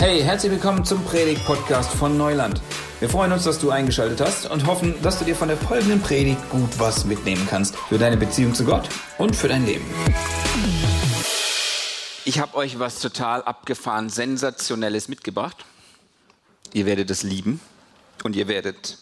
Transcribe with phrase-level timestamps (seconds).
[0.00, 2.62] Hey, herzlich willkommen zum Predigt-Podcast von Neuland.
[3.00, 6.00] Wir freuen uns, dass du eingeschaltet hast und hoffen, dass du dir von der folgenden
[6.00, 9.84] Predigt gut was mitnehmen kannst für deine Beziehung zu Gott und für dein Leben.
[12.24, 15.66] Ich habe euch was total abgefahren, sensationelles mitgebracht.
[16.72, 17.60] Ihr werdet es lieben
[18.24, 18.96] und ihr werdet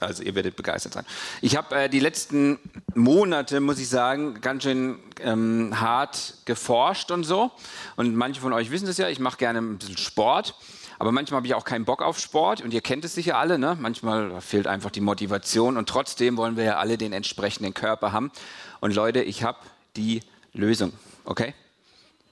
[0.00, 1.04] also ihr werdet begeistert sein.
[1.40, 2.58] Ich habe äh, die letzten
[2.94, 7.50] Monate, muss ich sagen, ganz schön ähm, hart geforscht und so.
[7.96, 10.54] Und manche von euch wissen das ja, ich mache gerne ein bisschen Sport.
[11.00, 13.58] Aber manchmal habe ich auch keinen Bock auf Sport und ihr kennt es sicher alle.
[13.58, 13.76] Ne?
[13.80, 18.32] Manchmal fehlt einfach die Motivation und trotzdem wollen wir ja alle den entsprechenden Körper haben.
[18.80, 19.58] Und Leute, ich habe
[19.96, 20.92] die Lösung.
[21.24, 21.54] Okay?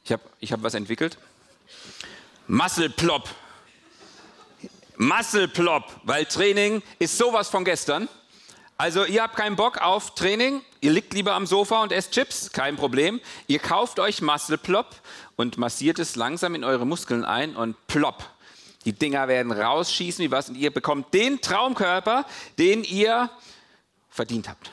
[0.04, 1.16] Ich habe ich hab was entwickelt.
[2.48, 3.28] Muscle Plop
[4.96, 8.08] Muscle Plop, weil Training ist sowas von gestern.
[8.78, 12.52] Also ihr habt keinen Bock auf Training, ihr liegt lieber am Sofa und esst Chips,
[12.52, 13.20] kein Problem.
[13.46, 14.94] Ihr kauft euch Muscle Plop
[15.36, 18.24] und massiert es langsam in eure Muskeln ein und plopp.
[18.84, 22.26] Die Dinger werden rausschießen wie was und ihr bekommt den Traumkörper,
[22.58, 23.30] den ihr
[24.10, 24.70] verdient habt.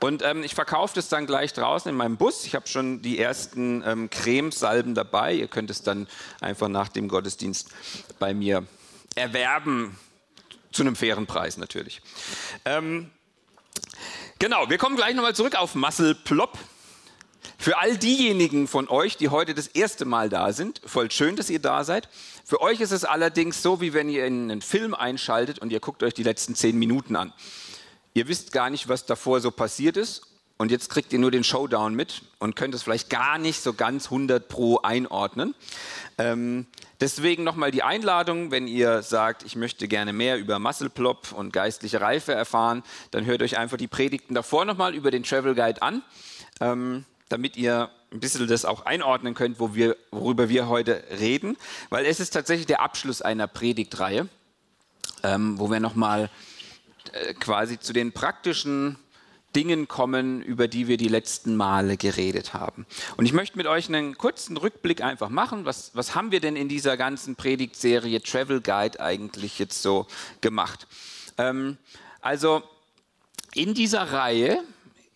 [0.00, 2.44] Und ähm, ich verkaufe das dann gleich draußen in meinem Bus.
[2.44, 5.34] Ich habe schon die ersten ähm, Cremesalben dabei.
[5.34, 6.06] Ihr könnt es dann
[6.40, 7.70] einfach nach dem Gottesdienst
[8.20, 8.64] bei mir
[9.18, 9.98] erwerben.
[10.70, 12.02] Zu einem fairen Preis natürlich.
[12.64, 13.10] Ähm,
[14.38, 16.58] genau, wir kommen gleich nochmal zurück auf Muscle Plop.
[17.58, 21.50] Für all diejenigen von euch, die heute das erste Mal da sind, voll schön, dass
[21.50, 22.08] ihr da seid.
[22.44, 25.80] Für euch ist es allerdings so, wie wenn ihr in einen Film einschaltet und ihr
[25.80, 27.32] guckt euch die letzten zehn Minuten an.
[28.14, 30.27] Ihr wisst gar nicht, was davor so passiert ist
[30.58, 33.72] und jetzt kriegt ihr nur den Showdown mit und könnt es vielleicht gar nicht so
[33.72, 35.54] ganz 100 pro einordnen.
[36.18, 36.66] Ähm,
[37.00, 41.52] deswegen nochmal die Einladung, wenn ihr sagt, ich möchte gerne mehr über Muscle Plop und
[41.52, 45.80] geistliche Reife erfahren, dann hört euch einfach die Predigten davor nochmal über den Travel Guide
[45.80, 46.02] an,
[46.60, 51.56] ähm, damit ihr ein bisschen das auch einordnen könnt, wo wir, worüber wir heute reden,
[51.88, 54.28] weil es ist tatsächlich der Abschluss einer Predigtreihe,
[55.22, 56.30] ähm, wo wir nochmal
[57.12, 58.96] äh, quasi zu den praktischen
[59.58, 62.86] Dingen kommen, über die wir die letzten Male geredet haben.
[63.16, 65.64] Und ich möchte mit euch einen kurzen Rückblick einfach machen.
[65.64, 70.06] Was, was haben wir denn in dieser ganzen Predigtserie Travel Guide eigentlich jetzt so
[70.40, 70.86] gemacht?
[71.38, 71.76] Ähm,
[72.20, 72.62] also
[73.52, 74.62] in dieser Reihe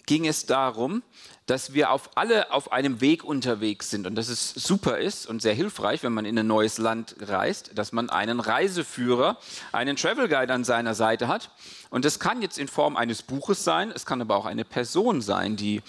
[0.07, 1.05] ging es darum,
[1.47, 5.43] dass wir auf alle auf einem Weg unterwegs sind und dass es super ist und
[5.43, 9.39] sehr hilfreich, wenn man in ein neues Land reist, dass man einen Reiseführer,
[9.73, 11.51] einen Travel Guide an seiner Seite hat.
[11.91, 15.21] Und das kann jetzt in Form eines Buches sein, es kann aber auch eine Person
[15.21, 15.83] sein, die,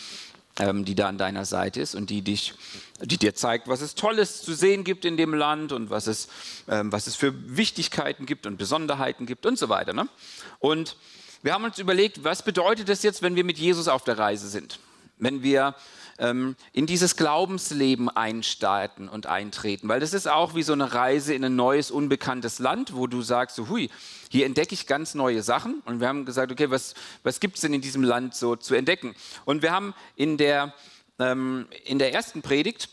[0.58, 2.56] ähm, die da an deiner Seite ist und die dich,
[3.02, 6.30] die dir zeigt, was es Tolles zu sehen gibt in dem Land und was es,
[6.68, 9.94] ähm, was es für Wichtigkeiten gibt und Besonderheiten gibt und so weiter.
[9.94, 10.08] Ne?
[10.58, 10.98] Und
[11.44, 14.48] wir haben uns überlegt, was bedeutet das jetzt, wenn wir mit Jesus auf der Reise
[14.48, 14.80] sind?
[15.18, 15.76] Wenn wir
[16.20, 19.88] ähm, in dieses Glaubensleben einstarten und eintreten.
[19.88, 23.22] Weil das ist auch wie so eine Reise in ein neues, unbekanntes Land, wo du
[23.22, 23.90] sagst, so, hui,
[24.30, 25.82] hier entdecke ich ganz neue Sachen.
[25.86, 26.94] Und wir haben gesagt, okay, was,
[27.24, 29.16] was gibt es denn in diesem Land so zu entdecken?
[29.46, 30.74] Und wir haben in der,
[31.20, 32.90] ähm, in der ersten Predigt,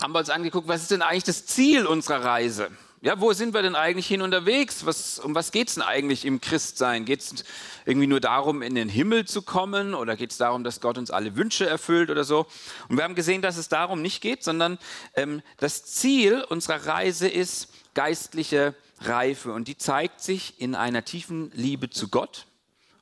[0.00, 2.70] haben wir uns angeguckt, was ist denn eigentlich das Ziel unserer Reise?
[3.04, 4.86] Ja, wo sind wir denn eigentlich hin unterwegs?
[4.86, 7.04] Was, um was geht es denn eigentlich im Christsein?
[7.04, 7.44] Geht es
[7.84, 11.10] irgendwie nur darum, in den Himmel zu kommen oder geht es darum, dass Gott uns
[11.10, 12.46] alle Wünsche erfüllt oder so?
[12.88, 14.78] Und wir haben gesehen, dass es darum nicht geht, sondern
[15.16, 21.50] ähm, das Ziel unserer Reise ist geistliche Reife und die zeigt sich in einer tiefen
[21.52, 22.46] Liebe zu Gott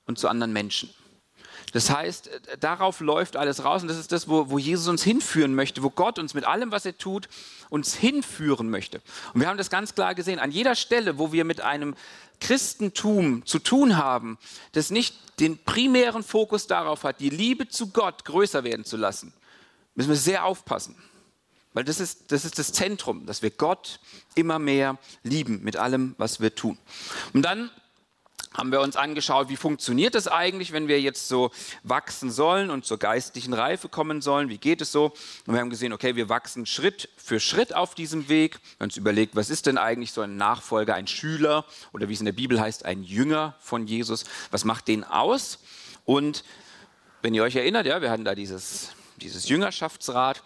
[0.07, 0.93] und zu anderen Menschen.
[1.73, 5.03] Das heißt, äh, darauf läuft alles raus und das ist das, wo, wo, Jesus uns
[5.03, 7.29] hinführen möchte, wo Gott uns mit allem, was er tut,
[7.71, 9.01] uns hinführen möchte.
[9.35, 10.39] Und wir haben das ganz klar gesehen.
[10.39, 11.95] An jeder Stelle, wo wir mit einem
[12.41, 14.39] Christentum zu tun haben,
[14.73, 19.33] das nicht den primären Fokus darauf hat, die Liebe zu Gott größer werden zu lassen,
[19.95, 20.97] müssen wir sehr aufpassen.
[21.73, 23.99] Weil das ist, das ist das Zentrum, dass wir Gott
[24.35, 26.77] immer mehr lieben mit allem, was wir tun.
[27.33, 27.71] Und dann
[28.55, 31.51] haben wir uns angeschaut, wie funktioniert das eigentlich, wenn wir jetzt so
[31.83, 34.49] wachsen sollen und zur geistlichen Reife kommen sollen.
[34.49, 35.13] Wie geht es so?
[35.47, 38.55] Und wir haben gesehen, okay, wir wachsen Schritt für Schritt auf diesem Weg.
[38.55, 42.13] Wir haben uns überlegt, was ist denn eigentlich so ein Nachfolger, ein Schüler oder wie
[42.13, 44.25] es in der Bibel heißt, ein Jünger von Jesus?
[44.51, 45.59] Was macht den aus?
[46.05, 46.45] Und
[47.23, 50.43] wenn ihr euch erinnert, ja, wir hatten da dieses, dieses Jüngerschaftsrat,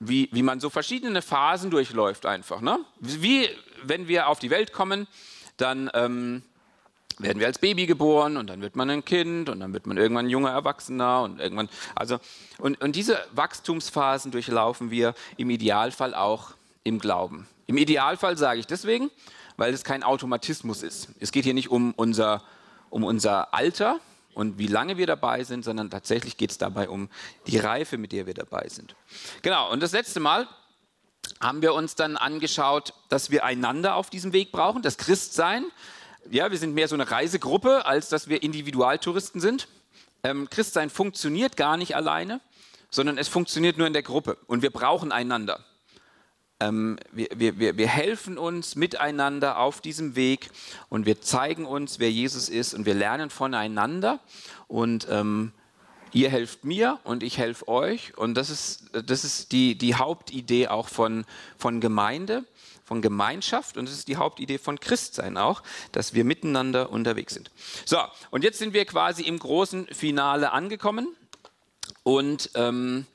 [0.00, 2.60] wie, wie man so verschiedene Phasen durchläuft einfach.
[2.60, 2.80] Ne?
[2.98, 3.48] Wie
[3.82, 5.06] wenn wir auf die Welt kommen,
[5.56, 5.90] dann...
[5.94, 6.42] Ähm,
[7.18, 9.96] werden wir als Baby geboren und dann wird man ein Kind und dann wird man
[9.96, 12.18] irgendwann ein junger Erwachsener und irgendwann, also,
[12.58, 16.52] und, und diese Wachstumsphasen durchlaufen wir im Idealfall auch
[16.82, 17.46] im Glauben.
[17.66, 19.10] Im Idealfall sage ich deswegen,
[19.56, 21.08] weil es kein Automatismus ist.
[21.20, 22.42] Es geht hier nicht um unser,
[22.90, 24.00] um unser Alter
[24.34, 27.08] und wie lange wir dabei sind, sondern tatsächlich geht es dabei um
[27.46, 28.96] die Reife, mit der wir dabei sind.
[29.42, 30.48] Genau, und das letzte Mal
[31.40, 35.64] haben wir uns dann angeschaut, dass wir einander auf diesem Weg brauchen, das Christsein.
[36.30, 39.68] Ja, wir sind mehr so eine Reisegruppe, als dass wir Individualtouristen sind.
[40.22, 42.40] Ähm, Christsein funktioniert gar nicht alleine,
[42.90, 45.62] sondern es funktioniert nur in der Gruppe und wir brauchen einander.
[46.60, 47.28] Ähm, wir,
[47.58, 50.50] wir, wir helfen uns miteinander auf diesem Weg
[50.88, 54.18] und wir zeigen uns, wer Jesus ist und wir lernen voneinander
[54.66, 55.52] und ähm,
[56.12, 60.68] ihr helft mir und ich helfe euch und das ist, das ist die, die Hauptidee
[60.68, 61.26] auch von,
[61.58, 62.44] von Gemeinde,
[62.84, 67.50] von Gemeinschaft und das ist die Hauptidee von Christsein auch, dass wir miteinander unterwegs sind.
[67.84, 67.98] So,
[68.30, 71.08] und jetzt sind wir quasi im großen Finale angekommen
[72.02, 73.06] und ähm,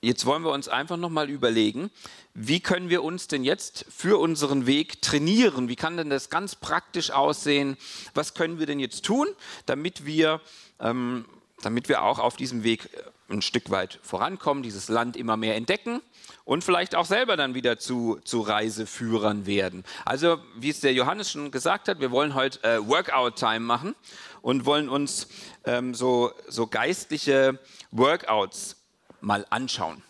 [0.00, 1.90] jetzt wollen wir uns einfach nochmal überlegen,
[2.34, 5.68] wie können wir uns denn jetzt für unseren Weg trainieren?
[5.68, 7.76] Wie kann denn das ganz praktisch aussehen?
[8.12, 9.28] Was können wir denn jetzt tun,
[9.66, 10.40] damit wir,
[10.80, 11.26] ähm,
[11.64, 15.56] damit wir auch auf diesem Weg äh, ein Stück weit vorankommen, dieses Land immer mehr
[15.56, 16.00] entdecken
[16.44, 19.84] und vielleicht auch selber dann wieder zu, zu Reiseführern werden?
[20.04, 23.94] Also, wie es der Johannes schon gesagt hat, wir wollen heute äh, Workout-Time machen
[24.42, 25.28] und wollen uns
[25.64, 27.58] ähm, so, so geistliche
[27.90, 28.76] Workouts
[29.20, 30.02] mal anschauen.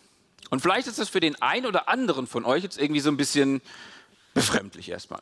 [0.49, 3.17] Und vielleicht ist das für den einen oder anderen von euch jetzt irgendwie so ein
[3.17, 3.61] bisschen
[4.33, 5.21] befremdlich erstmal.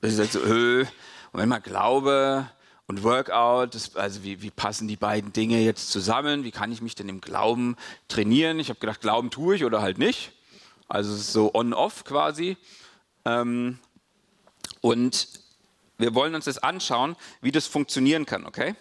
[0.00, 0.86] Dass ihr sagt so, äh,
[1.32, 2.48] und wenn man Glaube
[2.90, 6.42] und Workout, das, also wie, wie, passen die beiden Dinge jetzt zusammen?
[6.42, 7.76] Wie kann ich mich denn im Glauben
[8.08, 8.58] trainieren?
[8.58, 10.32] Ich habe gedacht, Glauben tue ich oder halt nicht.
[10.88, 12.56] Also so on-off quasi.
[13.24, 13.78] Ähm,
[14.80, 15.28] und
[15.98, 18.74] wir wollen uns das anschauen, wie das funktionieren kann, okay?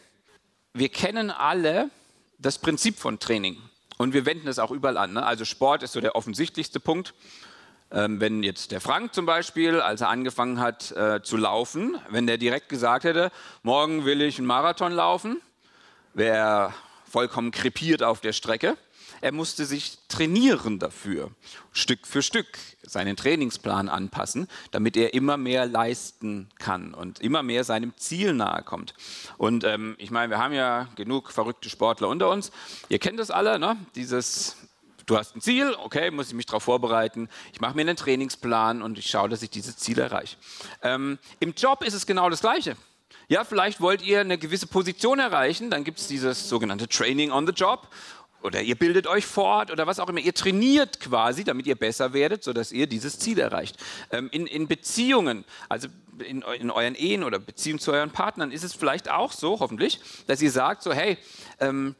[0.74, 1.92] Wir kennen alle
[2.40, 3.58] das Prinzip von Training.
[3.98, 5.14] Und wir wenden es auch überall an.
[5.14, 5.24] Ne?
[5.24, 7.14] Also Sport ist so der offensichtlichste Punkt.
[7.92, 12.28] Ähm, wenn jetzt der Frank zum Beispiel, als er angefangen hat äh, zu laufen, wenn
[12.28, 13.32] der direkt gesagt hätte,
[13.64, 15.42] morgen will ich einen Marathon laufen,
[16.14, 16.74] wäre er
[17.10, 18.78] vollkommen krepiert auf der Strecke.
[19.22, 21.32] Er musste sich trainieren dafür,
[21.74, 22.48] Stück für Stück
[22.84, 28.64] seinen Trainingsplan anpassen, damit er immer mehr leisten kann und immer mehr seinem Ziel nahe
[28.64, 28.94] kommt.
[29.38, 32.52] Und ähm, ich meine, wir haben ja genug verrückte Sportler unter uns.
[32.88, 33.78] Ihr kennt das alle, ne?
[33.96, 34.56] dieses
[35.10, 37.30] du hast ein Ziel, okay, muss ich mich darauf vorbereiten.
[37.52, 40.38] Ich mache mir einen Trainingsplan und ich schaue, dass ich dieses Ziel erreiche.
[40.84, 42.76] Ähm, Im Job ist es genau das Gleiche.
[43.28, 47.46] Ja, vielleicht wollt ihr eine gewisse Position erreichen, dann gibt es dieses sogenannte Training on
[47.46, 47.88] the Job
[48.42, 50.20] oder ihr bildet euch fort oder was auch immer.
[50.20, 53.78] Ihr trainiert quasi, damit ihr besser werdet, sodass ihr dieses Ziel erreicht.
[54.12, 55.90] Ähm, in, in, Beziehungen, also
[56.22, 60.00] in, in, euren Ehen oder Beziehungen zu euren Partnern, ist es vielleicht auch so, hoffentlich,
[60.28, 61.18] dass ihr sagt so, hey,
[61.60, 61.96] ähm,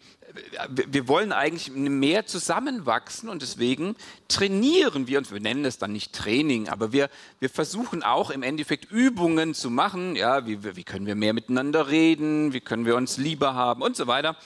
[0.70, 3.96] wir wollen eigentlich mehr zusammenwachsen und deswegen
[4.28, 5.32] trainieren wir uns.
[5.32, 9.72] Wir nennen es dann nicht Training, aber wir, wir versuchen auch im Endeffekt Übungen zu
[9.72, 10.16] machen.
[10.16, 12.54] Ja, wie, wie können wir mehr miteinander reden?
[12.54, 14.38] Wie können wir uns lieber haben und so weiter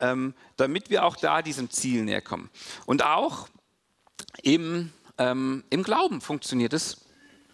[0.00, 2.50] ähm, damit wir auch da diesem Ziel näher kommen.
[2.86, 3.48] Und auch
[4.42, 7.06] im, ähm, im Glauben funktioniert es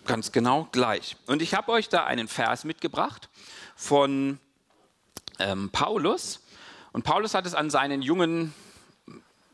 [0.06, 1.16] ganz genau gleich.
[1.26, 3.28] Und ich habe euch da einen Vers mitgebracht
[3.74, 4.38] von
[5.38, 6.40] ähm, Paulus.
[6.92, 8.54] Und Paulus hat es an seinen jungen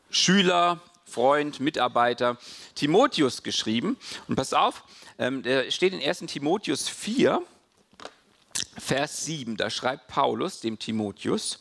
[0.09, 2.37] Schüler, Freund, Mitarbeiter
[2.75, 3.97] Timotheus geschrieben.
[4.27, 4.83] Und pass auf,
[5.19, 7.41] ähm, der steht in 1 Timotheus 4,
[8.77, 9.57] Vers 7.
[9.57, 11.59] Da schreibt Paulus dem Timotheus,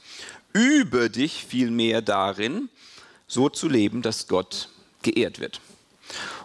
[0.52, 2.68] Übe dich vielmehr darin,
[3.26, 4.68] so zu leben, dass Gott
[5.02, 5.60] geehrt wird.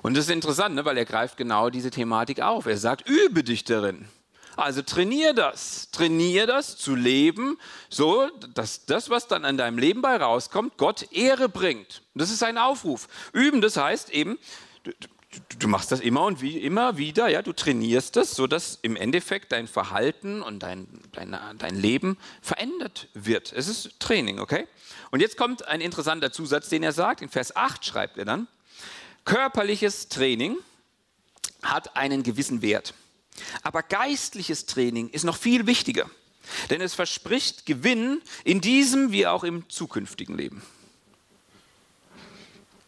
[0.02, 2.66] Und das ist interessant, ne, weil er greift genau diese Thematik auf.
[2.66, 4.08] Er sagt, übe dich darin.
[4.58, 10.02] Also trainier das, trainier das zu leben, so dass das, was dann an deinem Leben
[10.02, 12.02] bei rauskommt, Gott Ehre bringt.
[12.16, 13.08] Das ist ein Aufruf.
[13.34, 14.40] Üben, das heißt eben,
[15.60, 19.52] du machst das immer und wie, immer wieder, ja, du trainierst das, sodass im Endeffekt
[19.52, 23.54] dein Verhalten und dein, dein, dein Leben verändert wird.
[23.54, 24.68] Es ist Training, okay?
[25.12, 27.22] Und jetzt kommt ein interessanter Zusatz, den er sagt.
[27.22, 28.48] In Vers 8 schreibt er dann,
[29.28, 30.58] körperliches Training
[31.62, 32.94] hat einen gewissen Wert.
[33.62, 36.10] Aber geistliches Training ist noch viel wichtiger,
[36.70, 40.64] denn es verspricht Gewinn in diesem wie auch im zukünftigen Leben.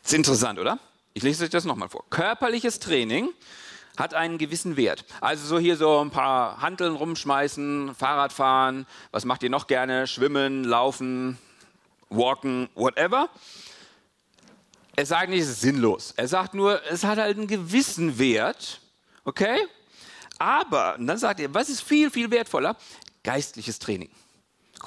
[0.03, 0.79] Ist interessant, oder?
[1.13, 2.05] Ich lese euch das nochmal vor.
[2.09, 3.29] Körperliches Training
[3.97, 5.03] hat einen gewissen Wert.
[5.19, 10.07] Also so hier so ein paar Hanteln rumschmeißen, Fahrrad fahren, was macht ihr noch gerne?
[10.07, 11.37] Schwimmen, laufen,
[12.09, 13.29] walken, whatever.
[14.95, 16.13] Er sagt nicht, es ist sinnlos.
[16.17, 18.81] Er sagt nur, es hat halt einen gewissen Wert.
[19.23, 19.59] Okay?
[20.37, 22.75] Aber, und dann sagt er, was ist viel, viel wertvoller?
[23.23, 24.09] Geistliches Training.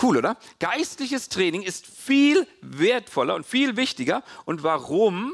[0.00, 0.36] Cool, oder?
[0.58, 4.22] Geistliches Training ist viel wertvoller und viel wichtiger.
[4.44, 5.32] Und warum?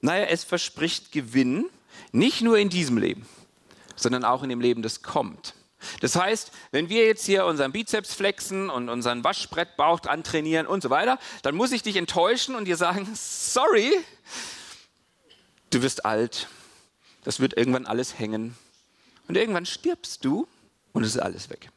[0.00, 1.66] Naja, es verspricht Gewinn,
[2.12, 3.26] nicht nur in diesem Leben,
[3.96, 5.54] sondern auch in dem Leben, das kommt.
[6.00, 10.82] Das heißt, wenn wir jetzt hier unseren Bizeps flexen und unseren Waschbrettbauch dran trainieren und
[10.82, 13.92] so weiter, dann muss ich dich enttäuschen und dir sagen, sorry,
[15.70, 16.48] du wirst alt,
[17.24, 18.56] das wird irgendwann alles hängen.
[19.28, 20.46] Und irgendwann stirbst du
[20.92, 21.70] und es ist alles weg.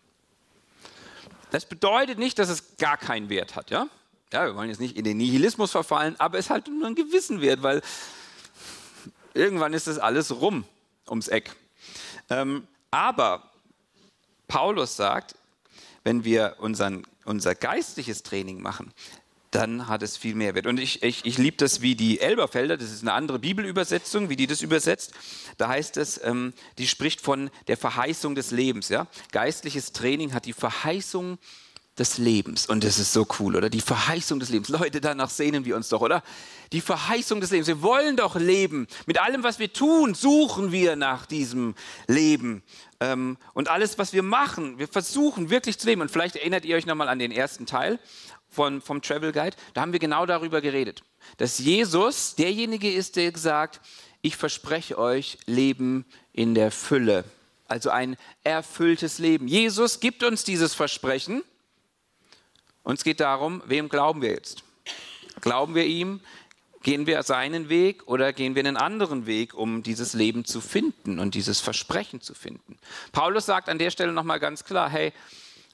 [1.52, 3.88] Das bedeutet nicht, dass es gar keinen Wert hat, ja?
[4.34, 7.40] Ja, wir wollen jetzt nicht in den Nihilismus verfallen, aber es hat nur einen gewissen
[7.40, 7.82] Wert, weil
[9.34, 10.66] irgendwann ist das alles rum
[11.08, 11.56] ums Eck.
[12.30, 13.50] Ähm, aber
[14.48, 15.36] Paulus sagt,
[16.04, 18.94] wenn wir unseren, unser geistliches Training machen,
[19.52, 20.68] dann hat es viel mehr Wert.
[20.68, 24.36] Und ich, ich, ich liebe das, wie die Elberfelder, das ist eine andere Bibelübersetzung, wie
[24.36, 25.14] die das übersetzt.
[25.58, 28.90] Da heißt es, ähm, die spricht von der Verheißung des Lebens.
[28.90, 29.08] Ja?
[29.32, 31.67] Geistliches Training hat die Verheißung des
[32.18, 32.68] Lebens.
[32.68, 33.70] Und das ist so cool, oder?
[33.70, 34.70] Die Verheißung des Lebens.
[34.70, 36.24] Leute, danach sehnen wir uns doch, oder?
[36.72, 37.68] Die Verheißung des Lebens.
[37.68, 38.88] Wir wollen doch leben.
[39.06, 41.76] Mit allem, was wir tun, suchen wir nach diesem
[42.08, 42.64] Leben.
[43.00, 46.02] Ähm, und alles, was wir machen, wir versuchen wirklich zu leben.
[46.02, 48.00] Und vielleicht erinnert ihr euch nochmal an den ersten Teil
[48.50, 49.58] von, vom Travel Guide.
[49.74, 51.04] Da haben wir genau darüber geredet.
[51.38, 53.82] Dass Jesus derjenige ist, der sagt,
[54.22, 57.24] ich verspreche euch Leben in der Fülle.
[57.68, 59.48] Also ein erfülltes Leben.
[59.48, 61.44] Jesus gibt uns dieses Versprechen.
[62.88, 64.64] Und es geht darum, wem glauben wir jetzt?
[65.42, 66.22] Glauben wir ihm?
[66.84, 71.20] Gehen wir seinen Weg oder gehen wir einen anderen Weg, um dieses Leben zu finden
[71.20, 72.78] und dieses Versprechen zu finden?
[73.12, 75.12] Paulus sagt an der Stelle nochmal ganz klar, hey,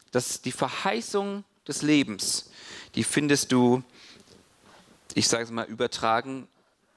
[0.10, 2.50] dass die Verheißung des Lebens,
[2.96, 3.84] die findest du,
[5.14, 6.48] ich sage es mal übertragen,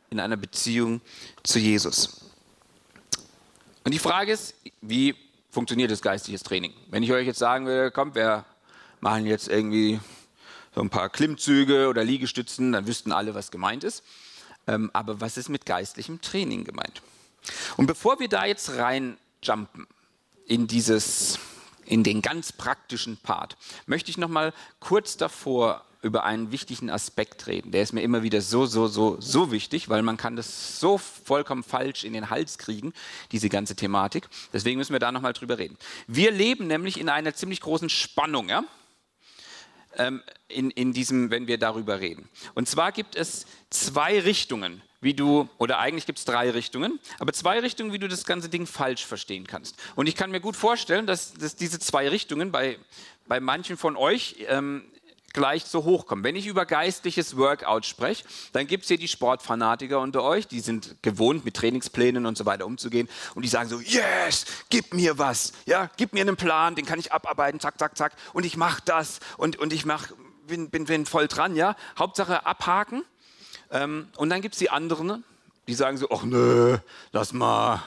[0.09, 1.03] in einer Beziehung
[1.43, 2.25] zu Jesus.
[3.85, 5.15] Und die Frage ist, wie
[5.51, 6.73] funktioniert das geistliches Training?
[6.89, 8.47] Wenn ich euch jetzt sagen würde, kommt, wer
[9.00, 10.00] machen jetzt irgendwie
[10.75, 14.05] so ein paar Klimmzüge oder Liegestützen, dann wüssten alle, was gemeint ist.
[14.67, 17.03] Ähm, aber was ist mit geistlichem Training gemeint?
[17.76, 19.87] Und bevor wir da jetzt reinjumpen
[20.47, 21.38] in dieses,
[21.85, 27.47] in den ganz praktischen Part, möchte ich noch mal kurz davor über einen wichtigen Aspekt
[27.47, 27.73] reden.
[27.73, 30.99] Der ist mir immer wieder so, so, so, so wichtig, weil man kann das so
[30.99, 32.93] vollkommen falsch in den Hals kriegen,
[33.33, 34.29] diese ganze Thematik.
[34.53, 35.76] Deswegen müssen wir da noch mal drüber reden.
[36.07, 38.49] Wir leben nämlich in einer ziemlich großen Spannung.
[38.49, 38.62] Ja?
[39.99, 42.29] Ähm, in, in diesem, wenn wir darüber reden.
[42.55, 47.33] Und zwar gibt es zwei Richtungen, wie du, oder eigentlich gibt es drei Richtungen, aber
[47.33, 49.76] zwei Richtungen, wie du das ganze Ding falsch verstehen kannst.
[49.95, 52.79] Und ich kann mir gut vorstellen, dass, dass diese zwei Richtungen bei,
[53.26, 54.85] bei manchen von euch ähm,
[55.37, 56.25] gleich so hochkommen.
[56.25, 60.61] Wenn ich über geistliches Workout spreche, dann gibt es hier die Sportfanatiker unter euch, die
[60.61, 63.09] sind gewohnt, mit Trainingsplänen und so weiter umzugehen.
[63.35, 66.99] Und die sagen so, yes, gib mir was, ja, gib mir einen Plan, den kann
[66.99, 68.14] ich abarbeiten, zack, zack, zack.
[68.33, 69.21] Und ich mache das.
[69.37, 70.09] Und, und ich mach,
[70.47, 73.05] bin, bin, bin voll dran, ja, Hauptsache abhaken.
[73.71, 75.23] Ähm, und dann gibt es die anderen,
[75.69, 76.78] die sagen so, ach nö,
[77.12, 77.83] lass mal,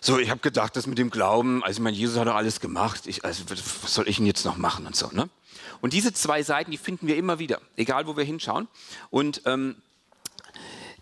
[0.00, 2.58] so, ich habe gedacht, das mit dem Glauben, also ich meine, Jesus hat doch alles
[2.58, 5.28] gemacht, ich, also was soll ich denn jetzt noch machen und so, ne?
[5.82, 8.68] Und diese zwei Seiten, die finden wir immer wieder, egal wo wir hinschauen.
[9.10, 9.82] Und ähm,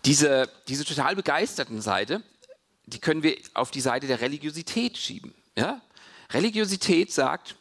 [0.05, 2.23] diese, diese total begeisterten Seite,
[2.87, 5.35] die können wir auf die Seite der Religiosität schieben.
[5.55, 5.79] Ja?
[6.31, 7.55] Religiosität sagt,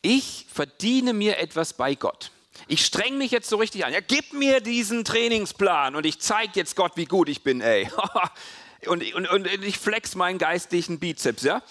[0.00, 2.30] ich verdiene mir etwas bei Gott.
[2.66, 3.92] Ich streng mich jetzt so richtig an.
[3.92, 7.90] Ja, gib mir diesen Trainingsplan und ich zeige jetzt Gott, wie gut ich bin, ey.
[8.86, 11.62] und, und, und ich flex meinen geistlichen Bizeps, ja.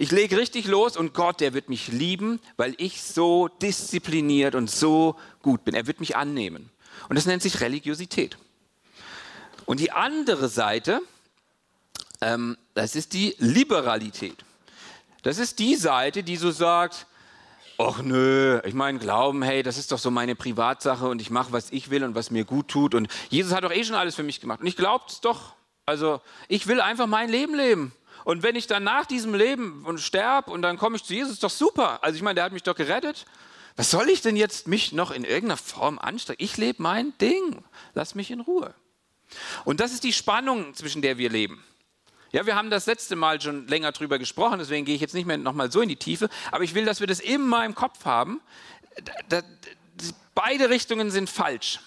[0.00, 4.70] Ich lege richtig los und Gott, der wird mich lieben, weil ich so diszipliniert und
[4.70, 5.74] so gut bin.
[5.74, 6.70] Er wird mich annehmen.
[7.08, 8.38] Und das nennt sich Religiosität.
[9.66, 11.00] Und die andere Seite,
[12.20, 14.36] ähm, das ist die Liberalität.
[15.24, 17.06] Das ist die Seite, die so sagt,
[17.76, 21.50] ach nö, ich meine, Glauben, hey, das ist doch so meine Privatsache und ich mache,
[21.50, 22.94] was ich will und was mir gut tut.
[22.94, 24.60] Und Jesus hat doch eh schon alles für mich gemacht.
[24.60, 25.54] Und ich glaube es doch.
[25.86, 27.92] Also ich will einfach mein Leben leben.
[28.28, 31.32] Und wenn ich dann nach diesem Leben und sterbe und dann komme ich zu Jesus,
[31.32, 32.04] ist doch super.
[32.04, 33.24] Also ich meine, der hat mich doch gerettet.
[33.74, 36.36] Was soll ich denn jetzt mich noch in irgendeiner Form anstrengen?
[36.38, 37.64] Ich lebe mein Ding.
[37.94, 38.74] Lass mich in Ruhe.
[39.64, 41.64] Und das ist die Spannung, zwischen der wir leben.
[42.30, 45.24] Ja, wir haben das letzte Mal schon länger drüber gesprochen, deswegen gehe ich jetzt nicht
[45.24, 46.28] mehr nochmal so in die Tiefe.
[46.52, 48.42] Aber ich will, dass wir das immer im Kopf haben.
[49.30, 49.42] Da, da,
[50.34, 51.80] beide Richtungen sind falsch.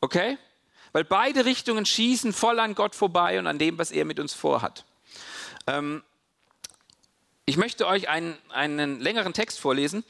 [0.00, 0.38] Okay?
[0.90, 4.34] Weil beide Richtungen schießen voll an Gott vorbei und an dem, was er mit uns
[4.34, 4.84] vorhat.
[5.66, 6.02] Ähm,
[7.44, 10.04] ich möchte euch einen, einen längeren Text vorlesen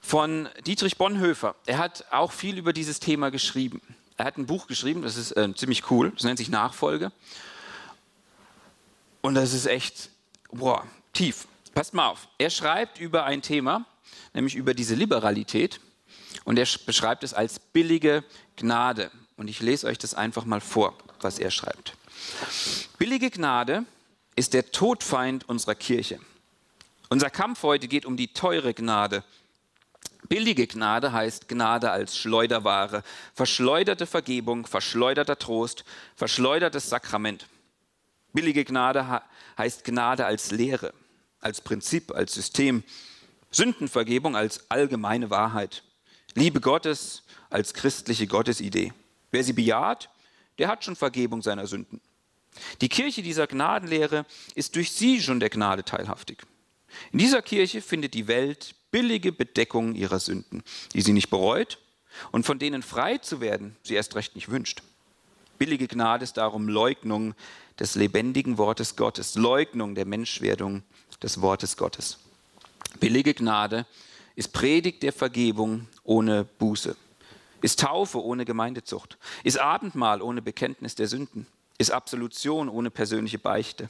[0.00, 1.54] von Dietrich Bonhoeffer.
[1.66, 3.80] Er hat auch viel über dieses Thema geschrieben.
[4.16, 7.12] Er hat ein Buch geschrieben, das ist äh, ziemlich cool, das nennt sich Nachfolge.
[9.20, 10.10] Und das ist echt,
[10.50, 11.46] boah, tief.
[11.74, 12.28] Passt mal auf.
[12.38, 13.84] Er schreibt über ein Thema,
[14.32, 15.80] nämlich über diese Liberalität.
[16.44, 18.24] Und er beschreibt es als billige
[18.56, 19.10] Gnade.
[19.36, 21.94] Und ich lese euch das einfach mal vor, was er schreibt.
[22.98, 23.84] Billige Gnade
[24.38, 26.20] ist der Todfeind unserer Kirche.
[27.08, 29.24] Unser Kampf heute geht um die teure Gnade.
[30.28, 33.02] Billige Gnade heißt Gnade als Schleuderware,
[33.34, 37.48] verschleuderte Vergebung, verschleuderter Trost, verschleudertes Sakrament.
[38.32, 39.22] Billige Gnade
[39.58, 40.94] heißt Gnade als Lehre,
[41.40, 42.84] als Prinzip, als System.
[43.50, 45.82] Sündenvergebung als allgemeine Wahrheit.
[46.34, 48.92] Liebe Gottes als christliche Gottesidee.
[49.32, 50.10] Wer sie bejaht,
[50.58, 52.00] der hat schon Vergebung seiner Sünden.
[52.80, 56.38] Die Kirche dieser Gnadenlehre ist durch sie schon der Gnade teilhaftig.
[57.12, 60.62] In dieser Kirche findet die Welt billige Bedeckungen ihrer Sünden,
[60.94, 61.78] die sie nicht bereut
[62.32, 64.82] und von denen frei zu werden sie erst recht nicht wünscht.
[65.58, 67.34] Billige Gnade ist darum Leugnung
[67.78, 70.82] des lebendigen Wortes Gottes, Leugnung der Menschwerdung
[71.22, 72.18] des Wortes Gottes.
[73.00, 73.86] Billige Gnade
[74.36, 76.96] ist Predigt der Vergebung ohne Buße,
[77.60, 81.46] ist Taufe ohne Gemeindezucht, ist Abendmahl ohne Bekenntnis der Sünden,
[81.78, 83.88] ist Absolution ohne persönliche Beichte.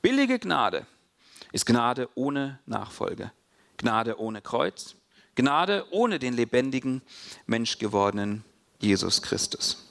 [0.00, 0.86] Billige Gnade
[1.52, 3.30] ist Gnade ohne Nachfolge,
[3.76, 4.96] Gnade ohne Kreuz,
[5.34, 7.02] Gnade ohne den lebendigen,
[7.46, 8.44] menschgewordenen
[8.80, 9.86] Jesus Christus.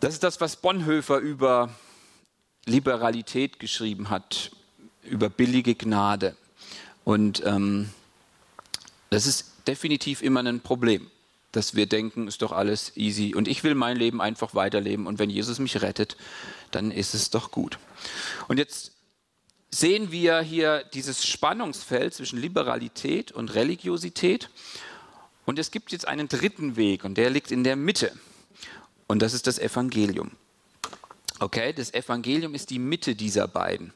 [0.00, 1.70] Das ist das, was Bonhoeffer über
[2.66, 4.52] Liberalität geschrieben hat,
[5.02, 6.36] über billige Gnade.
[7.04, 7.90] Und ähm,
[9.10, 11.10] das ist definitiv immer ein Problem,
[11.52, 15.18] dass wir denken, ist doch alles easy und ich will mein Leben einfach weiterleben und
[15.18, 16.16] wenn Jesus mich rettet,
[16.70, 17.78] dann ist es doch gut.
[18.48, 18.92] Und jetzt
[19.70, 24.50] sehen wir hier dieses Spannungsfeld zwischen Liberalität und Religiosität.
[25.44, 28.12] Und es gibt jetzt einen dritten Weg und der liegt in der Mitte.
[29.06, 30.32] Und das ist das Evangelium.
[31.40, 33.92] Okay, das Evangelium ist die Mitte dieser beiden.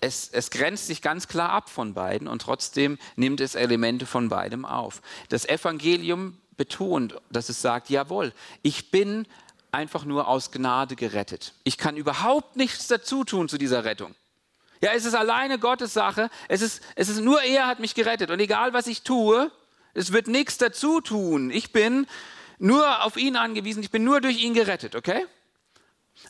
[0.00, 4.28] Es, es, grenzt sich ganz klar ab von beiden und trotzdem nimmt es Elemente von
[4.28, 5.00] beidem auf.
[5.28, 9.26] Das Evangelium betont, dass es sagt, jawohl, ich bin
[9.72, 11.54] einfach nur aus Gnade gerettet.
[11.64, 14.14] Ich kann überhaupt nichts dazu tun zu dieser Rettung.
[14.80, 16.30] Ja, es ist alleine Gottes Sache.
[16.48, 18.30] Es ist, es ist nur er hat mich gerettet.
[18.30, 19.50] Und egal was ich tue,
[19.94, 21.50] es wird nichts dazu tun.
[21.50, 22.06] Ich bin
[22.58, 23.82] nur auf ihn angewiesen.
[23.82, 25.26] Ich bin nur durch ihn gerettet, okay?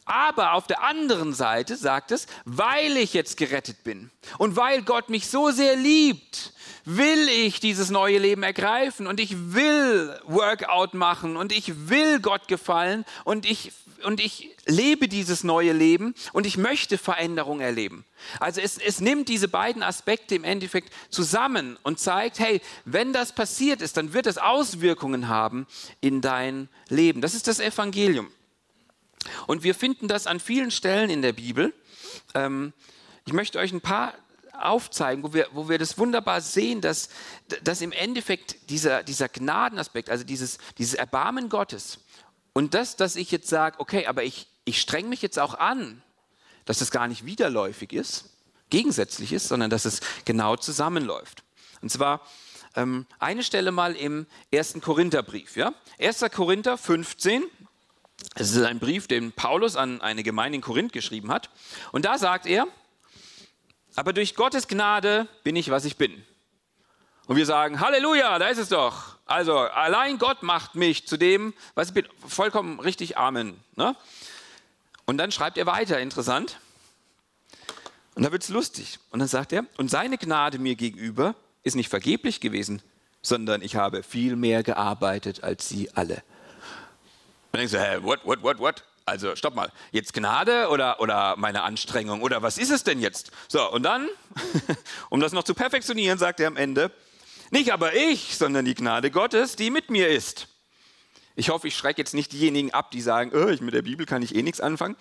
[0.05, 5.09] Aber auf der anderen Seite sagt es, weil ich jetzt gerettet bin und weil Gott
[5.09, 6.53] mich so sehr liebt,
[6.85, 12.49] will ich dieses neue Leben ergreifen und ich will Workout machen und ich will Gott
[12.49, 13.73] gefallen und ich,
[14.03, 18.05] und ich lebe dieses neue Leben und ich möchte Veränderung erleben.
[18.39, 23.35] Also es, es nimmt diese beiden Aspekte im Endeffekt zusammen und zeigt, hey, wenn das
[23.35, 25.67] passiert ist, dann wird es Auswirkungen haben
[26.00, 27.21] in dein Leben.
[27.21, 28.29] Das ist das Evangelium.
[29.47, 31.75] Und wir finden das an vielen Stellen in der Bibel.
[32.35, 32.73] Ähm,
[33.26, 34.15] ich möchte euch ein paar
[34.59, 37.09] aufzeigen, wo wir, wo wir das wunderbar sehen, dass,
[37.63, 42.00] dass im Endeffekt dieser, dieser Gnadenaspekt, also dieses, dieses Erbarmen Gottes
[42.52, 46.02] und das, dass ich jetzt sage, okay, aber ich, ich streng mich jetzt auch an,
[46.65, 48.30] dass das gar nicht widerläufig ist,
[48.69, 51.43] gegensätzlich ist, sondern dass es genau zusammenläuft.
[51.80, 52.21] Und zwar
[52.76, 55.56] ähm, eine Stelle mal im ersten Korintherbrief.
[55.56, 55.73] Ja?
[55.99, 56.25] 1.
[56.33, 57.45] Korinther 15,
[58.35, 61.50] es ist ein Brief, den Paulus an eine Gemeinde in Korinth geschrieben hat.
[61.93, 62.67] Und da sagt er,
[63.97, 66.25] aber durch Gottes Gnade bin ich, was ich bin.
[67.26, 69.17] Und wir sagen, Halleluja, da ist es doch.
[69.26, 72.06] Also allein Gott macht mich zu dem, was ich bin.
[72.26, 73.59] Vollkommen richtig, Amen.
[73.76, 73.95] Ne?
[75.04, 76.59] Und dann schreibt er weiter, interessant.
[78.15, 78.99] Und da wird es lustig.
[79.11, 82.83] Und dann sagt er, und seine Gnade mir gegenüber ist nicht vergeblich gewesen,
[83.23, 86.23] sondern ich habe viel mehr gearbeitet als sie alle.
[87.52, 88.84] Und denkst du, hä, what, what, what, what?
[89.06, 93.32] Also stopp mal, jetzt Gnade oder, oder meine Anstrengung oder was ist es denn jetzt?
[93.49, 94.08] So, und dann,
[95.10, 96.93] um das noch zu perfektionieren, sagt er am Ende,
[97.50, 100.47] nicht aber ich, sondern die Gnade Gottes, die mit mir ist.
[101.34, 104.06] Ich hoffe, ich schrecke jetzt nicht diejenigen ab, die sagen, oh, ich, mit der Bibel
[104.06, 104.97] kann ich eh nichts anfangen.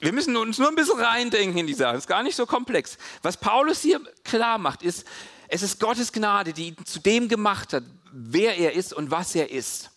[0.00, 1.94] Wir müssen uns nur ein bisschen reindenken in die Sache.
[1.94, 2.98] Es ist gar nicht so komplex.
[3.22, 5.06] Was Paulus hier klar macht, ist,
[5.48, 9.34] es ist Gottes Gnade, die ihn zu dem gemacht hat, wer er ist und was
[9.34, 9.90] er ist.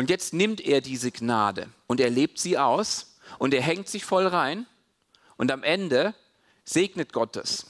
[0.00, 4.02] Und jetzt nimmt er diese Gnade und er lebt sie aus und er hängt sich
[4.02, 4.64] voll rein
[5.36, 6.14] und am Ende
[6.64, 7.66] segnet Gott das,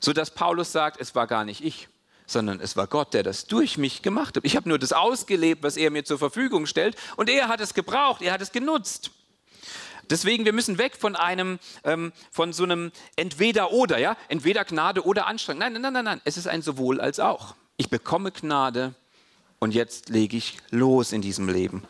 [0.00, 1.90] sodass Paulus sagt, es war gar nicht ich,
[2.24, 4.46] sondern es war Gott, der das durch mich gemacht hat.
[4.46, 7.74] Ich habe nur das ausgelebt, was er mir zur Verfügung stellt und er hat es
[7.74, 9.10] gebraucht, er hat es genutzt.
[10.08, 15.26] Deswegen, wir müssen weg von einem, ähm, von so einem Entweder-Oder, ja, entweder Gnade oder
[15.26, 15.58] Anstrengung.
[15.58, 17.56] Nein, nein, nein, nein, es ist ein sowohl als auch.
[17.76, 18.94] Ich bekomme Gnade
[19.58, 21.82] und jetzt lege ich los in diesem Leben.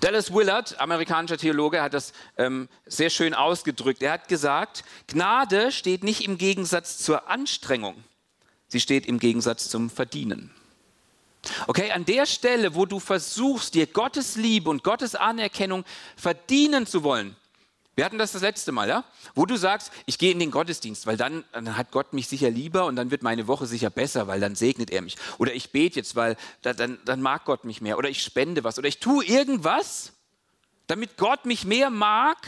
[0.00, 4.02] Dallas Willard, amerikanischer Theologe, hat das ähm, sehr schön ausgedrückt.
[4.02, 8.02] Er hat gesagt, Gnade steht nicht im Gegensatz zur Anstrengung,
[8.68, 10.50] sie steht im Gegensatz zum Verdienen.
[11.66, 15.84] Okay, an der Stelle, wo du versuchst, dir Gottes Liebe und Gottes Anerkennung
[16.16, 17.36] verdienen zu wollen,
[17.94, 19.04] wir hatten das das letzte Mal, ja?
[19.34, 22.48] Wo du sagst, ich gehe in den Gottesdienst, weil dann, dann, hat Gott mich sicher
[22.48, 25.16] lieber und dann wird meine Woche sicher besser, weil dann segnet er mich.
[25.36, 27.98] Oder ich bete jetzt, weil dann, dann mag Gott mich mehr.
[27.98, 28.78] Oder ich spende was.
[28.78, 30.12] Oder ich tue irgendwas,
[30.86, 32.38] damit Gott mich mehr mag,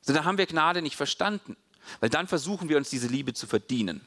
[0.00, 1.56] so dann haben wir Gnade nicht verstanden.
[2.00, 4.00] Weil dann versuchen wir uns diese Liebe zu verdienen.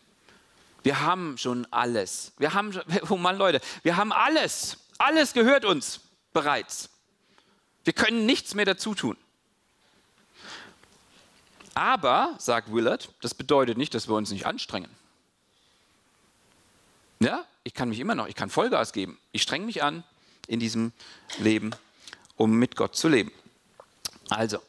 [0.84, 2.34] Wir haben schon alles.
[2.38, 2.78] Wir haben,
[3.10, 4.78] oh Mann, Leute, wir haben alles.
[4.98, 6.02] Alles gehört uns
[6.34, 6.90] bereits.
[7.84, 9.18] Wir können nichts mehr dazu tun.
[11.74, 14.90] Aber, sagt Willard, das bedeutet nicht, dass wir uns nicht anstrengen.
[17.20, 19.18] Ja, ich kann mich immer noch, ich kann Vollgas geben.
[19.32, 20.04] Ich strenge mich an
[20.48, 20.92] in diesem
[21.38, 21.72] Leben,
[22.36, 23.32] um mit Gott zu leben.
[24.30, 24.60] Also,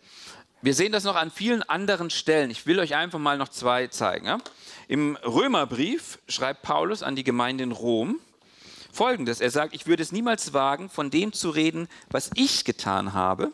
[0.61, 2.51] wir sehen das noch an vielen anderen Stellen.
[2.51, 4.27] Ich will euch einfach mal noch zwei zeigen.
[4.27, 4.39] Ja?
[4.87, 8.21] Im Römerbrief schreibt Paulus an die Gemeinde in Rom
[8.93, 9.41] folgendes.
[9.41, 13.51] Er sagt, ich würde es niemals wagen, von dem zu reden, was ich getan habe,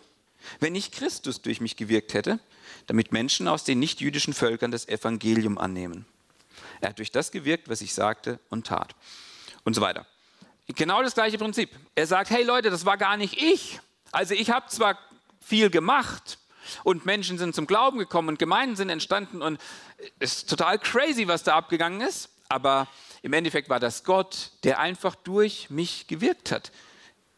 [0.61, 2.41] wenn nicht Christus durch mich gewirkt hätte,
[2.87, 6.07] damit Menschen aus den nichtjüdischen Völkern das Evangelium annehmen.
[6.81, 8.95] Er hat durch das gewirkt, was ich sagte und tat.
[9.65, 10.07] Und so weiter.
[10.69, 11.71] Genau das gleiche Prinzip.
[11.95, 13.81] Er sagt, hey Leute, das war gar nicht ich.
[14.13, 14.99] Also ich habe zwar
[15.41, 16.39] viel gemacht
[16.85, 19.61] und Menschen sind zum Glauben gekommen und Gemeinden sind entstanden und
[20.19, 22.87] es ist total crazy, was da abgegangen ist, aber
[23.23, 26.71] im Endeffekt war das Gott, der einfach durch mich gewirkt hat.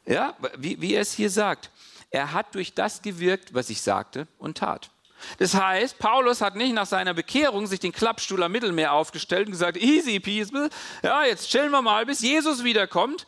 [0.07, 1.71] Ja, wie, wie er es hier sagt.
[2.11, 4.90] Er hat durch das gewirkt, was ich sagte und tat.
[5.38, 9.52] Das heißt, Paulus hat nicht nach seiner Bekehrung sich den Klappstuhl am Mittelmeer aufgestellt und
[9.52, 10.68] gesagt, easy peasy,
[11.02, 13.26] ja, jetzt chillen wir mal, bis Jesus wiederkommt,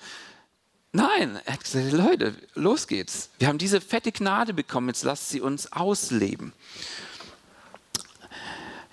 [0.95, 3.31] Nein, er hat gesagt, Leute, los geht's.
[3.39, 6.53] Wir haben diese fette Gnade bekommen, jetzt lasst sie uns ausleben.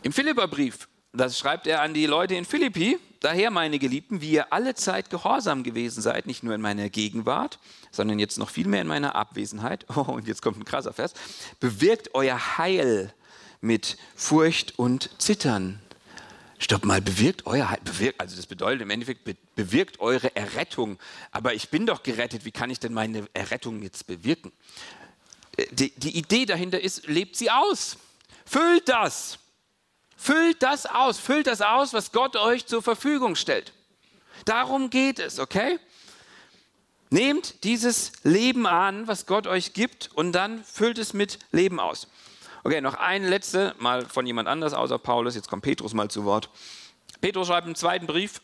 [0.01, 4.53] Im Philipperbrief, das schreibt er an die Leute in Philippi, daher meine Geliebten, wie ihr
[4.53, 7.59] alle Zeit gehorsam gewesen seid, nicht nur in meiner Gegenwart,
[7.91, 9.85] sondern jetzt noch viel mehr in meiner Abwesenheit.
[9.95, 11.13] Oh, und jetzt kommt ein krasser Vers.
[11.59, 13.13] Bewirkt euer Heil
[13.59, 15.81] mit Furcht und Zittern.
[16.59, 20.99] Stopp mal, bewirkt euer Heil, bewirkt, also das bedeutet im Endeffekt, bewirkt eure Errettung.
[21.31, 24.51] Aber ich bin doch gerettet, wie kann ich denn meine Errettung jetzt bewirken?
[25.57, 27.97] Äh, die, die Idee dahinter ist, lebt sie aus.
[28.45, 29.39] Füllt das.
[30.21, 31.17] Füllt das aus.
[31.17, 33.71] Füllt das aus, was Gott euch zur Verfügung stellt.
[34.43, 35.79] Darum geht es, okay?
[37.09, 42.09] Nehmt dieses Leben an, was Gott euch gibt, und dann füllt es mit Leben aus.
[42.65, 45.35] Okay, noch ein letzte, mal von jemand anders außer Paulus.
[45.35, 46.49] Jetzt kommt Petrus mal zu Wort.
[47.21, 48.41] Petrus schreibt im zweiten Brief,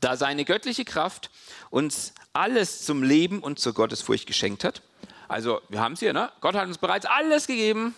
[0.00, 1.30] da seine göttliche Kraft
[1.68, 4.80] uns alles zum Leben und zur Gottesfurcht geschenkt hat.
[5.28, 6.32] Also, wir haben es hier, ne?
[6.40, 7.94] Gott hat uns bereits alles gegeben.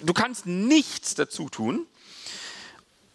[0.00, 1.86] Du kannst nichts dazu tun.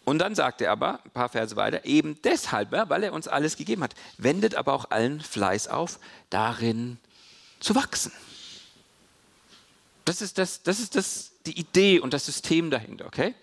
[0.04, 3.56] Und dann sagt er aber, ein paar Verse weiter, eben deshalb, weil er uns alles
[3.56, 6.98] gegeben hat, wendet aber auch allen Fleiß auf, darin
[7.60, 8.12] zu wachsen.
[10.06, 13.36] Das ist, das, das ist das, die Idee und das System dahinter, okay?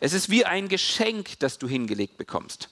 [0.00, 2.70] Es ist wie ein Geschenk, das du hingelegt bekommst.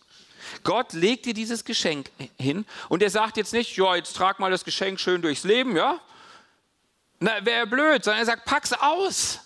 [0.62, 4.50] Gott legt dir dieses Geschenk hin und er sagt jetzt nicht, ja, jetzt trag mal
[4.50, 6.00] das Geschenk schön durchs Leben, ja?
[7.20, 9.40] Na, wäre blöd, sondern er sagt, pack's aus,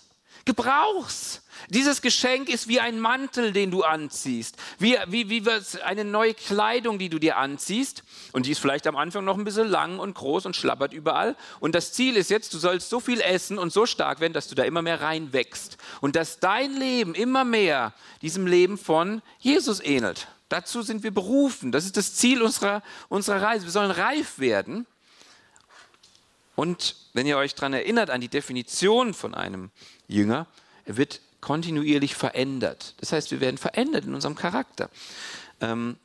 [0.49, 1.43] gebrauch's.
[1.69, 5.43] Dieses Geschenk ist wie ein Mantel, den du anziehst, wie, wie, wie
[5.83, 8.03] eine neue Kleidung, die du dir anziehst.
[8.31, 11.35] Und die ist vielleicht am Anfang noch ein bisschen lang und groß und schlappert überall.
[11.59, 14.47] Und das Ziel ist jetzt, du sollst so viel essen und so stark werden, dass
[14.47, 15.77] du da immer mehr reinwächst.
[16.01, 20.27] Und dass dein Leben immer mehr diesem Leben von Jesus ähnelt.
[20.47, 21.71] Dazu sind wir berufen.
[21.71, 23.65] Das ist das Ziel unserer, unserer Reise.
[23.65, 24.87] Wir sollen reif werden.
[26.59, 29.71] Und wenn ihr euch daran erinnert, an die Definition von einem
[30.09, 30.45] Jünger,
[30.83, 32.95] er wird kontinuierlich verändert.
[32.97, 34.89] Das heißt, wir werden verändert in unserem Charakter.
[35.61, 35.95] Ähm,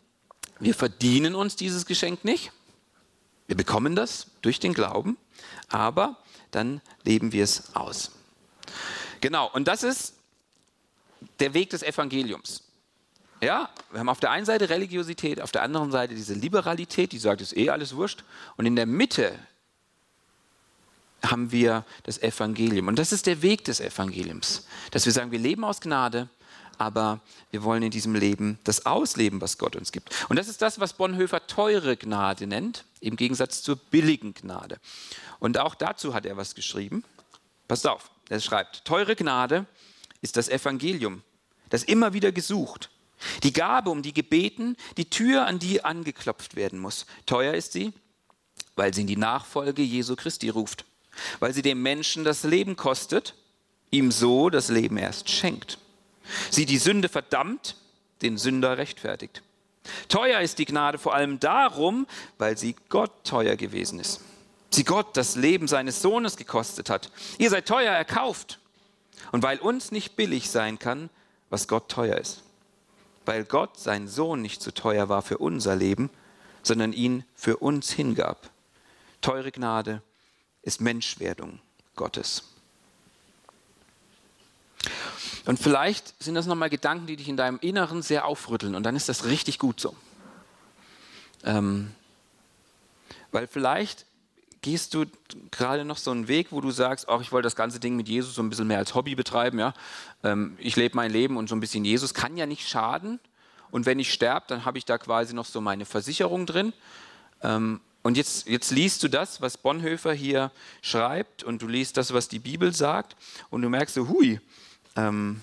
[0.61, 2.53] wir verdienen uns dieses Geschenk nicht.
[3.49, 5.17] Wir bekommen das durch den Glauben,
[5.71, 6.19] aber
[6.53, 8.13] dann leben wir es aus.
[9.21, 10.15] Genau, und das ist
[11.41, 12.63] der Weg des Evangeliums.
[13.41, 17.19] Ja, wir haben auf der einen Seite Religiosität, auf der anderen Seite diese Liberalität, die
[17.19, 18.23] sagt, es ist eh alles wurscht.
[18.57, 19.37] Und in der Mitte
[21.31, 22.89] haben wir das Evangelium.
[22.89, 26.29] Und das ist der Weg des Evangeliums, dass wir sagen, wir leben aus Gnade,
[26.79, 30.15] aber wir wollen in diesem Leben das ausleben, was Gott uns gibt.
[30.29, 34.79] Und das ist das, was Bonhoeffer teure Gnade nennt, im Gegensatz zur billigen Gnade.
[35.39, 37.05] Und auch dazu hat er was geschrieben.
[37.69, 39.67] Passt auf, er schreibt, teure Gnade
[40.21, 41.23] ist das Evangelium,
[41.71, 42.91] das immer wieder gesucht.
[43.43, 47.07] Die Gabe, um die gebeten, die Tür, an die angeklopft werden muss.
[47.27, 47.93] Teuer ist sie,
[48.77, 50.85] weil sie in die Nachfolge Jesu Christi ruft
[51.41, 53.35] weil sie dem Menschen das Leben kostet,
[53.91, 55.79] ihm so das Leben erst schenkt.
[56.51, 57.77] Sie die Sünde verdammt,
[58.23, 59.43] den Sünder rechtfertigt.
[60.09, 62.07] Teuer ist die Gnade vor allem darum,
[62.39, 64.21] weil sie Gott teuer gewesen ist.
[64.71, 67.11] Sie Gott das Leben seines Sohnes gekostet hat.
[67.39, 68.59] Ihr seid teuer erkauft.
[69.31, 71.11] Und weil uns nicht billig sein kann,
[71.51, 72.43] was Gott teuer ist.
[73.25, 76.11] Weil Gott sein Sohn nicht zu so teuer war für unser Leben,
[76.63, 78.51] sondern ihn für uns hingab.
[79.21, 80.03] Teure Gnade
[80.65, 81.61] ist Menschwerdung.
[81.97, 82.43] Gottes.
[85.47, 88.97] Und vielleicht sind das nochmal Gedanken, die dich in deinem Inneren sehr aufrütteln und dann
[88.97, 89.95] ist das richtig gut so.
[91.45, 91.93] Ähm,
[93.31, 94.07] weil vielleicht
[94.63, 95.05] gehst du
[95.51, 98.09] gerade noch so einen Weg, wo du sagst, ach, ich wollte das ganze Ding mit
[98.09, 99.59] Jesus so ein bisschen mehr als Hobby betreiben.
[99.59, 99.75] Ja?
[100.23, 103.21] Ähm, ich lebe mein Leben und so ein bisschen Jesus kann ja nicht schaden.
[103.71, 106.73] Und wenn ich sterbe, dann habe ich da quasi noch so meine Versicherung drin.
[107.43, 112.13] Ähm, und jetzt, jetzt liest du das, was Bonhoeffer hier schreibt und du liest das,
[112.13, 113.17] was die Bibel sagt
[113.49, 114.41] und du merkst so, hui,
[114.95, 115.41] ähm,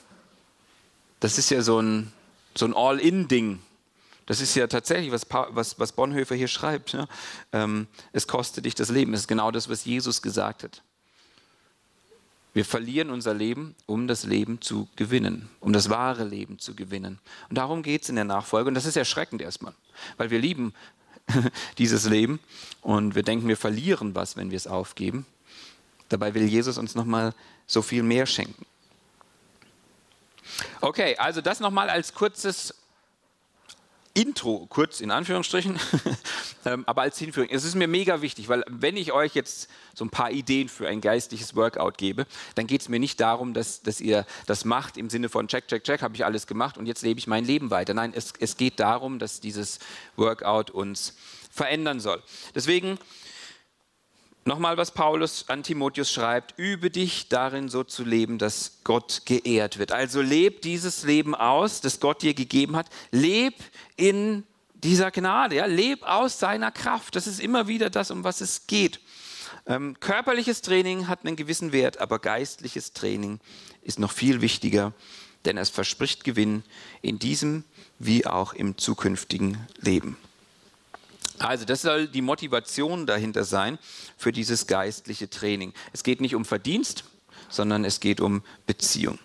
[1.19, 2.13] das ist ja so ein,
[2.53, 3.59] so ein All-In-Ding.
[4.27, 6.93] Das ist ja tatsächlich, was, was, was Bonhoeffer hier schreibt.
[6.93, 7.07] Ja?
[7.51, 9.15] Ähm, es kostet dich das Leben.
[9.15, 10.83] Es ist genau das, was Jesus gesagt hat.
[12.53, 17.17] Wir verlieren unser Leben, um das Leben zu gewinnen, um das wahre Leben zu gewinnen.
[17.49, 18.67] Und darum geht es in der Nachfolge.
[18.67, 19.73] Und das ist erschreckend erstmal,
[20.17, 20.75] weil wir lieben
[21.77, 22.39] dieses Leben
[22.81, 25.25] und wir denken, wir verlieren was, wenn wir es aufgeben.
[26.09, 27.33] Dabei will Jesus uns nochmal
[27.67, 28.65] so viel mehr schenken.
[30.81, 32.73] Okay, also das nochmal als kurzes
[34.13, 35.79] Intro, kurz in Anführungsstrichen,
[36.65, 37.49] ähm, aber als Hinführung.
[37.49, 40.87] Es ist mir mega wichtig, weil wenn ich euch jetzt so ein paar Ideen für
[40.87, 44.97] ein geistliches Workout gebe, dann geht es mir nicht darum, dass, dass ihr das macht
[44.97, 47.45] im Sinne von check, check, check, habe ich alles gemacht und jetzt lebe ich mein
[47.45, 47.93] Leben weiter.
[47.93, 49.79] Nein, es, es geht darum, dass dieses
[50.17, 51.15] Workout uns
[51.49, 52.21] verändern soll.
[52.53, 52.97] Deswegen
[54.43, 59.77] Nochmal, was Paulus an Timotheus schreibt, übe dich darin so zu leben, dass Gott geehrt
[59.77, 59.91] wird.
[59.91, 62.87] Also leb dieses Leben aus, das Gott dir gegeben hat.
[63.11, 63.53] Leb
[63.97, 65.65] in dieser Gnade, ja?
[65.65, 67.15] leb aus seiner Kraft.
[67.15, 68.99] Das ist immer wieder das, um was es geht.
[69.67, 73.39] Ähm, körperliches Training hat einen gewissen Wert, aber geistliches Training
[73.83, 74.91] ist noch viel wichtiger,
[75.45, 76.63] denn es verspricht Gewinn
[77.03, 77.63] in diesem
[77.99, 80.17] wie auch im zukünftigen Leben.
[81.41, 83.79] Also das soll die Motivation dahinter sein
[84.17, 85.73] für dieses geistliche Training.
[85.91, 87.03] Es geht nicht um Verdienst,
[87.49, 89.17] sondern es geht um Beziehung.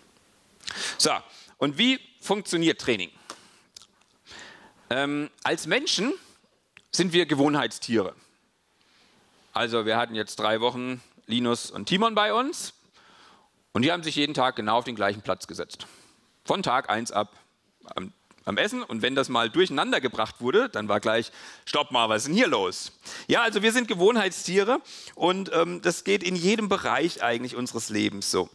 [0.98, 1.10] So,
[1.58, 3.10] und wie funktioniert Training?
[4.88, 6.12] Ähm, als Menschen
[6.90, 8.14] sind wir Gewohnheitstiere.
[9.52, 12.72] Also wir hatten jetzt drei Wochen Linus und Timon bei uns
[13.72, 15.86] und die haben sich jeden Tag genau auf den gleichen Platz gesetzt.
[16.44, 17.36] Von Tag 1 ab.
[17.94, 18.12] Am
[18.46, 21.32] am Essen und wenn das mal durcheinander gebracht wurde, dann war gleich,
[21.66, 22.92] stopp mal, was ist denn hier los?
[23.26, 24.80] Ja, also wir sind Gewohnheitstiere
[25.16, 28.48] und ähm, das geht in jedem Bereich eigentlich unseres Lebens so.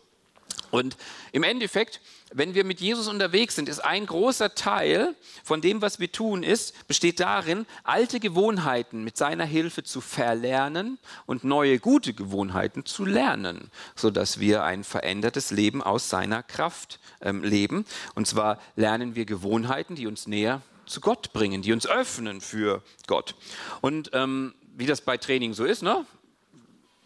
[0.71, 0.97] Und
[1.31, 1.99] im Endeffekt,
[2.33, 6.43] wenn wir mit Jesus unterwegs sind, ist ein großer Teil von dem, was wir tun,
[6.43, 13.05] ist, besteht darin, alte Gewohnheiten mit seiner Hilfe zu verlernen und neue gute Gewohnheiten zu
[13.05, 17.85] lernen, sodass wir ein verändertes Leben aus seiner Kraft ähm, leben.
[18.15, 22.81] Und zwar lernen wir Gewohnheiten, die uns näher zu Gott bringen, die uns öffnen für
[23.07, 23.35] Gott.
[23.81, 26.05] Und ähm, wie das bei Training so ist, ne?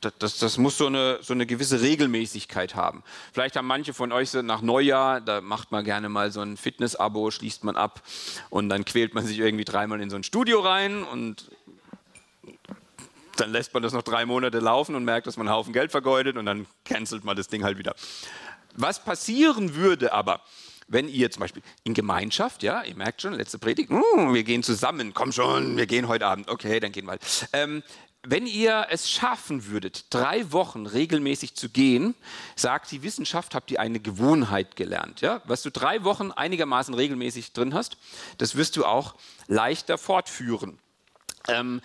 [0.02, 3.04] Das, das, muss so eine, so eine gewisse Regelmäßigkeit haben.
[3.34, 6.58] Vielleicht haben manche von euch so nach Neujahr, da macht man gerne mal so ein
[6.58, 8.04] Fitness-Abo, schließt man ab
[8.50, 11.50] und dann quält man sich irgendwie dreimal in so ein Studio rein und
[13.38, 15.92] dann lässt man das noch drei Monate laufen und merkt, dass man einen Haufen Geld
[15.92, 17.96] vergeudet und dann cancelt man das Ding halt wieder.
[18.76, 20.42] Was passieren würde aber,
[20.88, 24.62] wenn ihr zum Beispiel in Gemeinschaft, ja, ihr merkt schon, letzte Predigt, uh, wir gehen
[24.62, 27.22] zusammen, komm schon, wir gehen heute Abend, okay, dann gehen wir halt.
[27.54, 27.82] Ähm,
[28.28, 32.16] wenn ihr es schaffen würdet, drei Wochen regelmäßig zu gehen,
[32.56, 35.22] sagt die Wissenschaft, habt ihr eine Gewohnheit gelernt.
[35.22, 35.42] Ja?
[35.46, 37.98] Was du drei Wochen einigermaßen regelmäßig drin hast,
[38.38, 39.16] das wirst du auch
[39.48, 40.80] leichter fortführen.
[41.48, 41.82] Ähm,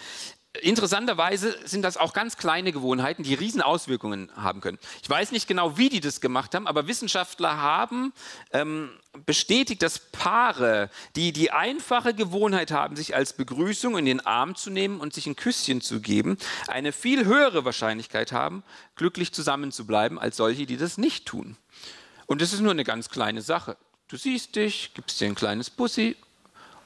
[0.62, 4.80] Interessanterweise sind das auch ganz kleine Gewohnheiten, die riesen Auswirkungen haben können.
[5.00, 8.12] Ich weiß nicht genau, wie die das gemacht haben, aber Wissenschaftler haben
[8.52, 8.90] ähm,
[9.26, 14.70] bestätigt, dass Paare, die die einfache Gewohnheit haben, sich als Begrüßung in den Arm zu
[14.70, 16.36] nehmen und sich ein Küsschen zu geben,
[16.66, 18.64] eine viel höhere Wahrscheinlichkeit haben,
[18.96, 21.56] glücklich zusammenzubleiben, als solche, die das nicht tun.
[22.26, 23.76] Und das ist nur eine ganz kleine Sache.
[24.08, 26.16] Du siehst dich, gibst dir ein kleines Bussi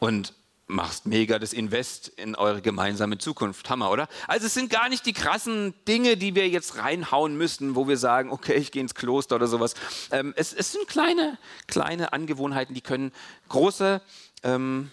[0.00, 0.34] und
[0.66, 3.68] machst mega das Invest in eure gemeinsame Zukunft.
[3.68, 4.08] Hammer, oder?
[4.26, 7.98] Also es sind gar nicht die krassen Dinge, die wir jetzt reinhauen müssen, wo wir
[7.98, 9.74] sagen, okay, ich gehe ins Kloster oder sowas.
[10.10, 13.12] Ähm, es, es, sind kleine, kleine Angewohnheiten, die können
[13.48, 14.00] große
[14.42, 14.90] ähm,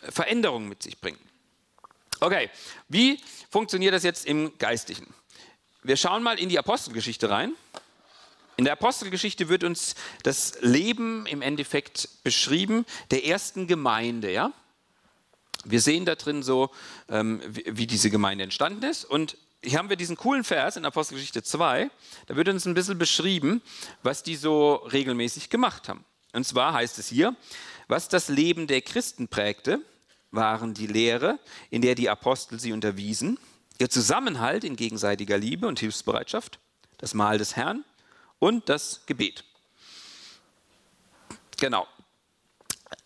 [0.00, 1.18] Veränderungen mit sich bringen.
[2.20, 2.50] Okay,
[2.88, 5.12] wie funktioniert das jetzt im Geistlichen?
[5.82, 7.52] Wir schauen mal in die Apostelgeschichte rein.
[8.56, 14.52] In der Apostelgeschichte wird uns das Leben im Endeffekt beschrieben der ersten Gemeinde, ja?
[15.64, 16.70] Wir sehen da drin so,
[17.08, 19.04] ähm, wie, wie diese Gemeinde entstanden ist.
[19.04, 21.90] Und hier haben wir diesen coolen Vers in Apostelgeschichte 2.
[22.26, 23.62] Da wird uns ein bisschen beschrieben,
[24.02, 26.04] was die so regelmäßig gemacht haben.
[26.32, 27.34] Und zwar heißt es hier,
[27.88, 29.80] was das Leben der Christen prägte,
[30.30, 31.38] waren die Lehre,
[31.70, 33.38] in der die Apostel sie unterwiesen,
[33.78, 36.58] ihr Zusammenhalt in gegenseitiger Liebe und Hilfsbereitschaft,
[36.98, 37.84] das Mahl des Herrn
[38.38, 39.44] und das Gebet.
[41.58, 41.86] Genau.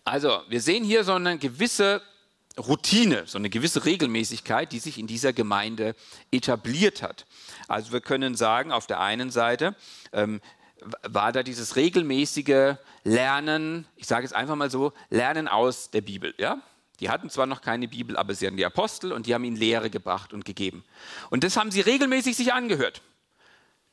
[0.03, 2.01] Also, wir sehen hier so eine gewisse
[2.57, 5.95] Routine, so eine gewisse Regelmäßigkeit, die sich in dieser Gemeinde
[6.31, 7.25] etabliert hat.
[7.67, 9.75] Also wir können sagen, auf der einen Seite
[10.11, 10.41] ähm,
[11.03, 16.33] war da dieses regelmäßige Lernen, ich sage es einfach mal so, Lernen aus der Bibel.
[16.37, 16.61] Ja?
[16.99, 19.57] Die hatten zwar noch keine Bibel, aber sie hatten die Apostel und die haben ihnen
[19.57, 20.83] Lehre gebracht und gegeben.
[21.29, 23.01] Und das haben sie regelmäßig sich angehört.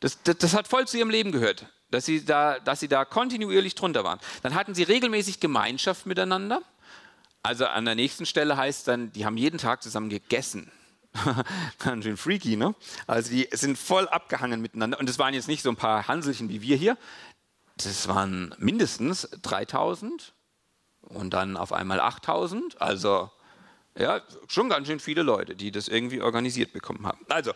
[0.01, 3.05] Das, das, das hat voll zu ihrem Leben gehört, dass sie, da, dass sie da
[3.05, 4.21] kontinuierlich drunter waren.
[4.43, 6.63] Dann hatten sie regelmäßig Gemeinschaft miteinander.
[7.43, 10.71] Also an der nächsten Stelle heißt dann, die haben jeden Tag zusammen gegessen.
[11.79, 12.75] Ganz schön freaky, ne?
[13.07, 14.99] Also die sind voll abgehangen miteinander.
[14.99, 16.99] Und das waren jetzt nicht so ein paar Hanselchen wie wir hier.
[17.77, 20.35] Das waren mindestens 3000
[21.03, 22.81] und dann auf einmal 8000.
[22.81, 23.31] Also
[23.97, 27.25] ja, schon ganz schön viele Leute, die das irgendwie organisiert bekommen haben.
[27.29, 27.53] Also,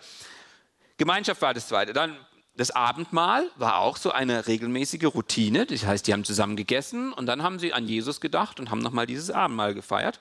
[0.96, 1.92] Gemeinschaft war das Zweite.
[1.92, 2.16] Dann
[2.54, 5.64] das Abendmahl war auch so eine regelmäßige Routine.
[5.66, 8.80] Das heißt, die haben zusammen gegessen und dann haben sie an Jesus gedacht und haben
[8.80, 10.20] nochmal dieses Abendmahl gefeiert.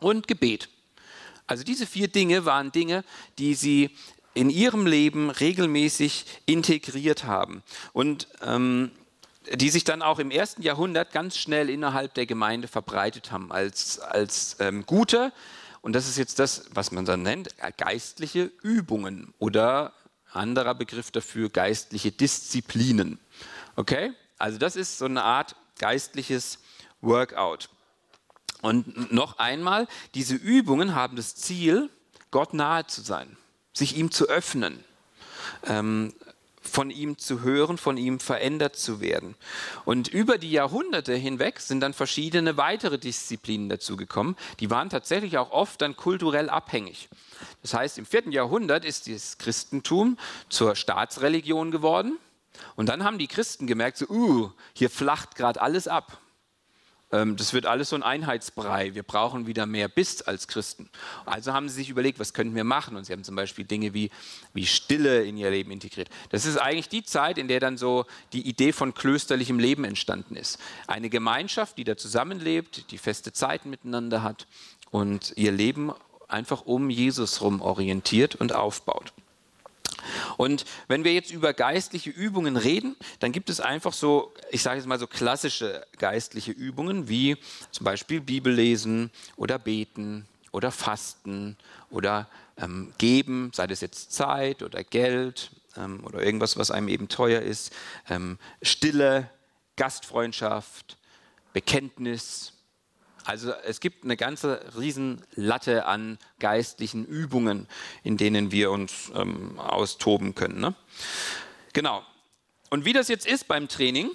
[0.00, 0.68] Und Gebet.
[1.46, 3.04] Also diese vier Dinge waren Dinge,
[3.38, 3.90] die sie
[4.34, 7.62] in ihrem Leben regelmäßig integriert haben
[7.92, 8.90] und ähm,
[9.52, 13.98] die sich dann auch im ersten Jahrhundert ganz schnell innerhalb der Gemeinde verbreitet haben als,
[13.98, 15.32] als ähm, gute,
[15.82, 19.92] und das ist jetzt das, was man dann nennt, geistliche Übungen oder
[20.34, 23.18] anderer Begriff dafür geistliche Disziplinen.
[23.76, 24.12] Okay?
[24.38, 26.58] Also das ist so eine Art geistliches
[27.00, 27.68] Workout.
[28.60, 31.90] Und noch einmal, diese Übungen haben das Ziel,
[32.30, 33.36] Gott nahe zu sein,
[33.72, 34.84] sich ihm zu öffnen,
[35.64, 36.14] ähm,
[36.62, 39.34] von ihm zu hören, von ihm verändert zu werden.
[39.84, 44.36] Und über die Jahrhunderte hinweg sind dann verschiedene weitere Disziplinen dazugekommen.
[44.60, 47.08] Die waren tatsächlich auch oft dann kulturell abhängig.
[47.62, 50.16] Das heißt, im vierten Jahrhundert ist das Christentum
[50.48, 52.18] zur Staatsreligion geworden.
[52.76, 56.18] Und dann haben die Christen gemerkt, so, uh, hier flacht gerade alles ab.
[57.12, 58.94] Ähm, das wird alles so ein Einheitsbrei.
[58.94, 60.88] Wir brauchen wieder mehr Biss als Christen.
[61.26, 62.96] Also haben sie sich überlegt, was könnten wir machen?
[62.96, 64.10] Und sie haben zum Beispiel Dinge wie,
[64.54, 66.08] wie Stille in ihr Leben integriert.
[66.30, 70.34] Das ist eigentlich die Zeit, in der dann so die Idee von klösterlichem Leben entstanden
[70.34, 70.58] ist.
[70.86, 74.46] Eine Gemeinschaft, die da zusammenlebt, die feste Zeiten miteinander hat
[74.90, 75.92] und ihr Leben
[76.28, 79.12] einfach um Jesus rum orientiert und aufbaut.
[80.36, 84.76] Und wenn wir jetzt über geistliche Übungen reden, dann gibt es einfach so, ich sage
[84.78, 87.36] jetzt mal so klassische geistliche Übungen, wie
[87.70, 91.56] zum Beispiel Bibellesen oder Beten oder Fasten
[91.90, 97.08] oder ähm, Geben, sei das jetzt Zeit oder Geld ähm, oder irgendwas, was einem eben
[97.08, 97.72] teuer ist,
[98.08, 99.30] ähm, Stille,
[99.76, 100.98] Gastfreundschaft,
[101.52, 102.52] Bekenntnis,
[103.24, 107.68] also es gibt eine ganze Riesenlatte an geistlichen Übungen,
[108.02, 110.60] in denen wir uns ähm, austoben können.
[110.60, 110.74] Ne?
[111.72, 112.04] Genau.
[112.70, 114.10] Und wie das jetzt ist beim Training,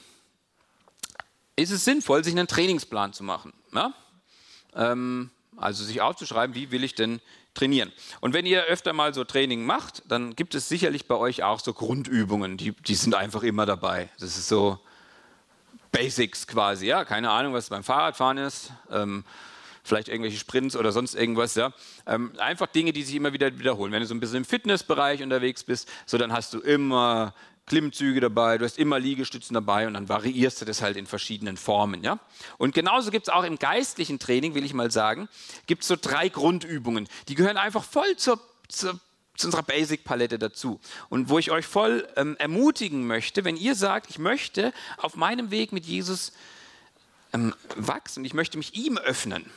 [1.56, 3.54] ist es sinnvoll, sich einen Trainingsplan zu machen.
[3.72, 3.94] Ne?
[4.76, 7.20] Ähm, also sich aufzuschreiben, wie will ich denn
[7.54, 7.92] trainieren.
[8.22, 11.60] Und wenn ihr öfter mal so Training macht, dann gibt es sicherlich bei euch auch
[11.60, 14.10] so Grundübungen, die, die sind einfach immer dabei.
[14.20, 14.80] Das ist so,
[15.92, 19.24] Basics quasi, ja, keine Ahnung, was beim Fahrradfahren ist, ähm,
[19.84, 21.72] vielleicht irgendwelche Sprints oder sonst irgendwas, ja.
[22.06, 23.92] Ähm, einfach Dinge, die sich immer wieder wiederholen.
[23.92, 27.34] Wenn du so ein bisschen im Fitnessbereich unterwegs bist, so dann hast du immer
[27.68, 31.58] Klimmzüge dabei, du hast immer Liegestützen dabei und dann variierst du das halt in verschiedenen
[31.58, 32.20] Formen, ja.
[32.58, 35.28] Und genauso gibt es auch im geistlichen Training, will ich mal sagen,
[35.68, 39.00] gibt es so drei Grundübungen, die gehören einfach voll zur, zur
[39.38, 40.80] zu unserer Basic-Palette dazu.
[41.10, 45.52] Und wo ich euch voll ähm, ermutigen möchte, wenn ihr sagt, ich möchte auf meinem
[45.52, 46.34] Weg mit Jesus
[47.34, 49.50] ähm, wachsen, ich möchte mich ihm öffnen,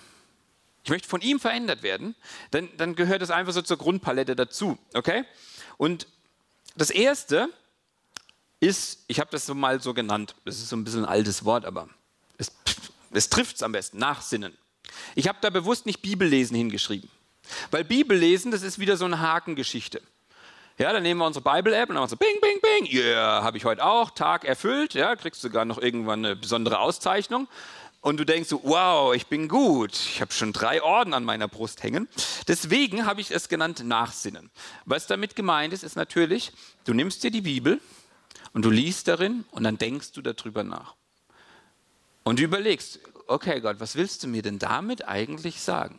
[0.85, 2.15] ich möchte von ihm verändert werden,
[2.51, 4.79] dann, dann gehört das einfach so zur Grundpalette dazu.
[4.95, 5.25] Okay?
[5.79, 6.07] Und
[6.77, 7.49] das erste
[8.61, 11.45] ist, ich habe das so mal so genannt, das ist so ein bisschen ein altes
[11.45, 11.89] Wort, aber
[12.37, 12.53] es,
[13.11, 14.57] es trifft es am besten, Nachsinnen.
[15.15, 17.11] Ich habe da bewusst nicht Bibellesen hingeschrieben.
[17.71, 20.01] Weil Bibellesen, das ist wieder so eine Hakengeschichte.
[20.79, 23.59] Ja, dann nehmen wir unsere Bible-App und dann machen so, bing, bing, bing, yeah, habe
[23.59, 27.49] ich heute auch, Tag erfüllt, ja, kriegst sogar noch irgendwann eine besondere Auszeichnung.
[28.01, 31.49] Und du denkst so, wow, ich bin gut, ich habe schon drei Orden an meiner
[31.49, 32.09] Brust hängen.
[32.49, 34.51] Deswegen habe ich es genannt Nachsinnen.
[34.87, 36.51] Was damit gemeint ist, ist natürlich,
[36.87, 37.79] du nimmst dir die Bibel
[38.55, 40.95] und du liest darin und dann denkst du darüber nach.
[42.25, 45.99] Und du überlegst, okay Gott, was willst du mir denn damit eigentlich sagen?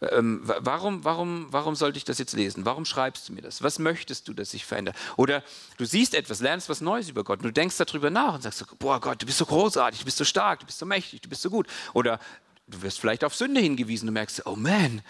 [0.00, 2.64] Ähm, warum, warum, warum sollte ich das jetzt lesen?
[2.64, 3.62] Warum schreibst du mir das?
[3.62, 4.94] Was möchtest du, dass ich verändere?
[5.16, 5.42] Oder
[5.76, 8.58] du siehst etwas, lernst was Neues über Gott und du denkst darüber nach und sagst,
[8.58, 11.20] so, boah Gott, du bist so großartig, du bist so stark, du bist so mächtig,
[11.22, 11.66] du bist so gut.
[11.92, 12.18] Oder
[12.66, 15.02] du wirst vielleicht auf Sünde hingewiesen und merkst, oh man,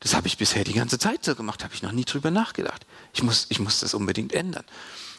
[0.00, 2.84] das habe ich bisher die ganze Zeit so gemacht, habe ich noch nie drüber nachgedacht.
[3.12, 4.64] Ich muss, ich muss das unbedingt ändern.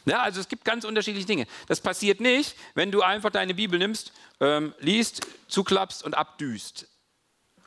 [0.05, 1.47] Ja, also es gibt ganz unterschiedliche Dinge.
[1.67, 4.11] Das passiert nicht, wenn du einfach deine Bibel nimmst,
[4.41, 6.87] ähm, liest, zuklappst und abdüst.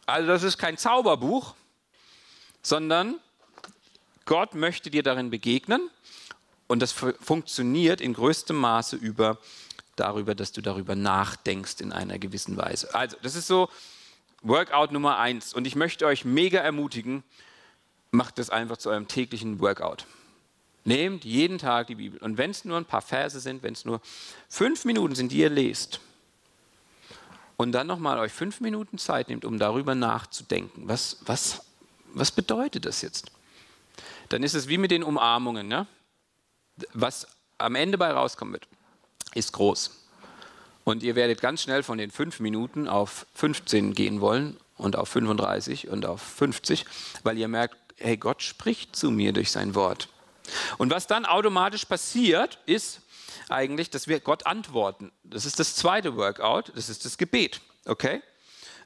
[0.07, 1.54] Also das ist kein Zauberbuch,
[2.62, 3.20] sondern
[4.24, 5.90] Gott möchte dir darin begegnen
[6.66, 9.38] und das funktioniert in größtem Maße über
[9.96, 12.94] darüber, dass du darüber nachdenkst in einer gewissen Weise.
[12.94, 13.68] Also, das ist so
[14.42, 15.54] Workout Nummer eins.
[15.54, 17.24] Und ich möchte euch mega ermutigen,
[18.11, 20.07] macht das einfach zu eurem täglichen Workout.
[20.84, 22.20] Nehmt jeden Tag die Bibel.
[22.20, 24.00] Und wenn es nur ein paar Verse sind, wenn es nur
[24.48, 26.00] fünf Minuten sind, die ihr lest,
[27.57, 31.62] und dann nochmal euch fünf Minuten Zeit nehmt, um darüber nachzudenken, was, was,
[32.12, 33.30] was bedeutet das jetzt?
[34.28, 35.70] Dann ist es wie mit den Umarmungen.
[35.70, 35.86] Ja?
[36.92, 37.26] Was
[37.59, 38.68] am Ende bei rauskommen wird,
[39.34, 40.04] ist groß.
[40.84, 45.09] Und ihr werdet ganz schnell von den fünf Minuten auf 15 gehen wollen und auf
[45.09, 46.84] 35 und auf 50,
[47.22, 50.09] weil ihr merkt, hey, Gott spricht zu mir durch sein Wort.
[50.78, 53.00] Und was dann automatisch passiert, ist
[53.49, 55.12] eigentlich, dass wir Gott antworten.
[55.24, 57.61] Das ist das zweite Workout, das ist das Gebet.
[57.87, 58.22] Okay?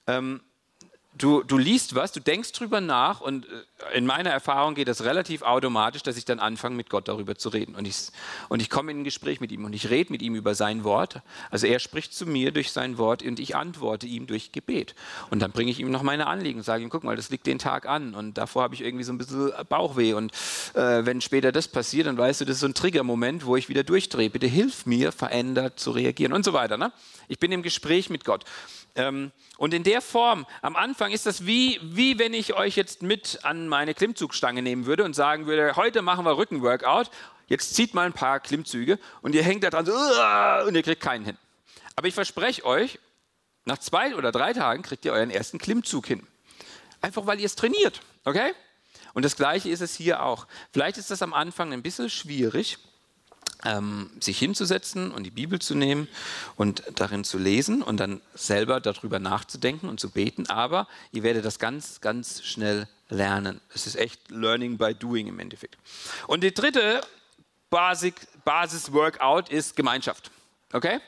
[0.07, 0.41] Ähm,
[1.17, 5.05] du, du liest was, du denkst drüber nach und äh, in meiner Erfahrung geht das
[5.05, 7.75] relativ automatisch, dass ich dann anfange, mit Gott darüber zu reden.
[7.75, 8.09] Und ich,
[8.49, 10.85] und ich komme in ein Gespräch mit ihm und ich rede mit ihm über sein
[10.85, 11.23] Wort.
[11.51, 14.95] Also er spricht zu mir durch sein Wort und ich antworte ihm durch Gebet.
[15.31, 17.47] Und dann bringe ich ihm noch meine Anliegen und sage ihm, guck mal, das liegt
[17.47, 20.15] den Tag an und davor habe ich irgendwie so ein bisschen Bauchweh.
[20.15, 20.33] Und
[20.75, 23.69] äh, wenn später das passiert, dann weißt du, das ist so ein Triggermoment, wo ich
[23.69, 24.31] wieder durchdrehe.
[24.31, 26.77] Bitte hilf mir, verändert zu reagieren und so weiter.
[26.77, 26.93] Ne?
[27.29, 28.45] Ich bin im Gespräch mit Gott.
[28.97, 33.03] Ähm, und in der Form, am Anfang ist das wie, wie wenn ich euch jetzt
[33.03, 37.11] mit an meine Klimmzugstange nehmen würde und sagen würde, heute machen wir Rückenworkout,
[37.47, 39.93] jetzt zieht mal ein paar Klimmzüge und ihr hängt da dran so,
[40.67, 41.39] und ihr kriegt keinen hin.
[41.97, 42.99] Aber ich verspreche euch,
[43.65, 46.27] nach zwei oder drei Tagen kriegt ihr euren ersten Klimmzug hin.
[47.01, 48.53] Einfach weil ihr es trainiert, okay?
[49.15, 50.47] Und das Gleiche ist es hier auch.
[50.73, 52.79] Vielleicht ist das am Anfang ein bisschen schwierig,
[53.65, 56.09] ähm, sich hinzusetzen und die Bibel zu nehmen
[56.57, 60.49] und darin zu lesen und dann selber darüber nachzudenken und zu beten.
[60.49, 63.61] Aber ihr werdet das ganz, ganz schnell lernen.
[63.75, 65.77] Es ist echt Learning by Doing im Endeffekt.
[66.27, 67.01] Und die dritte
[67.71, 70.31] Basis-Workout ist Gemeinschaft.
[70.73, 71.01] Okay?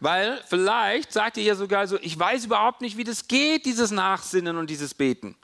[0.00, 3.90] Weil vielleicht sagt ihr ja sogar so, ich weiß überhaupt nicht, wie das geht, dieses
[3.90, 5.36] Nachsinnen und dieses Beten.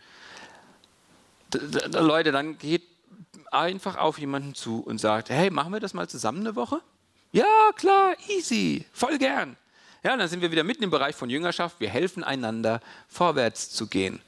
[1.92, 2.91] Leute, dann geht
[3.52, 6.80] einfach auf jemanden zu und sagt, hey, machen wir das mal zusammen eine Woche?
[7.32, 9.56] Ja, klar, easy, voll gern.
[10.02, 11.78] Ja, dann sind wir wieder mitten im Bereich von Jüngerschaft.
[11.78, 14.20] Wir helfen einander, vorwärts zu gehen,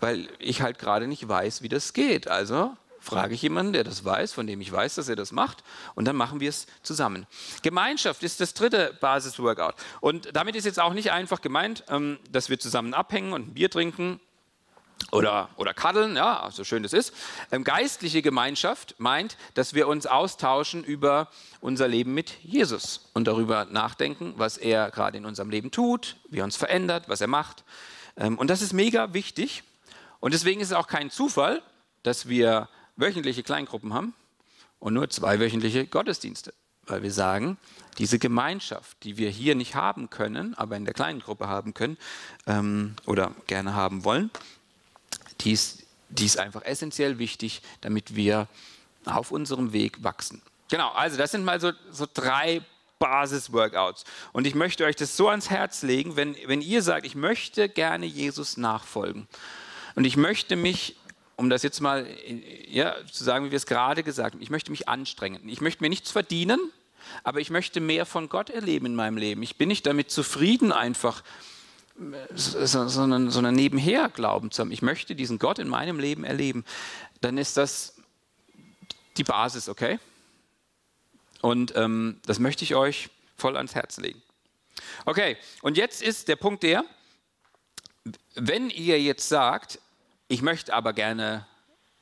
[0.00, 2.28] weil ich halt gerade nicht weiß, wie das geht.
[2.28, 5.64] Also frage ich jemanden, der das weiß, von dem ich weiß, dass er das macht,
[5.94, 7.26] und dann machen wir es zusammen.
[7.62, 9.74] Gemeinschaft ist das dritte Basis-Workout.
[10.00, 13.54] Und damit ist jetzt auch nicht einfach gemeint, ähm, dass wir zusammen abhängen und ein
[13.54, 14.20] Bier trinken
[15.10, 17.14] oder, oder kaddeln, ja, so schön das ist.
[17.50, 21.28] Ähm, geistliche Gemeinschaft meint, dass wir uns austauschen über
[21.60, 26.38] unser Leben mit Jesus und darüber nachdenken, was er gerade in unserem Leben tut, wie
[26.38, 27.64] er uns verändert, was er macht.
[28.16, 29.64] Ähm, und das ist mega wichtig.
[30.20, 31.62] Und deswegen ist es auch kein Zufall,
[32.02, 34.14] dass wir wöchentliche Kleingruppen haben
[34.78, 36.54] und nur zweiwöchentliche Gottesdienste.
[36.84, 37.58] Weil wir sagen,
[37.98, 41.96] diese Gemeinschaft, die wir hier nicht haben können, aber in der kleinen Gruppe haben können
[42.46, 44.30] ähm, oder gerne haben wollen,
[45.42, 48.48] die ist, die ist einfach essentiell wichtig, damit wir
[49.04, 50.42] auf unserem Weg wachsen.
[50.70, 52.62] Genau, also das sind mal so, so drei
[52.98, 54.04] Basis-Workouts.
[54.32, 57.68] Und ich möchte euch das so ans Herz legen, wenn, wenn ihr sagt, ich möchte
[57.68, 59.26] gerne Jesus nachfolgen
[59.96, 60.96] und ich möchte mich,
[61.36, 62.06] um das jetzt mal
[62.68, 65.48] ja, zu sagen, wie wir es gerade gesagt haben, ich möchte mich anstrengen.
[65.48, 66.60] Ich möchte mir nichts verdienen,
[67.24, 69.42] aber ich möchte mehr von Gott erleben in meinem Leben.
[69.42, 71.24] Ich bin nicht damit zufrieden, einfach
[72.34, 74.72] sondern, sondern nebenher Glauben zu haben.
[74.72, 76.64] Ich möchte diesen Gott in meinem Leben erleben.
[77.20, 77.96] Dann ist das
[79.16, 79.98] die Basis, okay?
[81.40, 84.22] Und ähm, das möchte ich euch voll ans Herz legen.
[85.04, 86.84] Okay, und jetzt ist der Punkt der,
[88.34, 89.78] wenn ihr jetzt sagt,
[90.28, 91.46] ich möchte aber gerne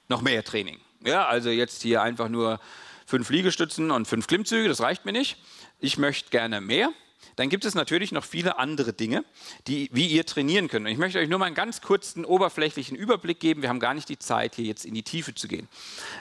[0.09, 0.79] noch mehr Training.
[1.05, 2.61] Ja, also jetzt hier einfach nur
[3.07, 5.37] fünf Liegestützen und fünf Klimmzüge, das reicht mir nicht.
[5.79, 6.93] Ich möchte gerne mehr
[7.37, 9.25] dann gibt es natürlich noch viele andere Dinge,
[9.67, 10.87] die, wie ihr trainieren könnt.
[10.87, 13.63] Und ich möchte euch nur mal einen ganz kurzen oberflächlichen Überblick geben.
[13.63, 15.69] Wir haben gar nicht die Zeit, hier jetzt in die Tiefe zu gehen.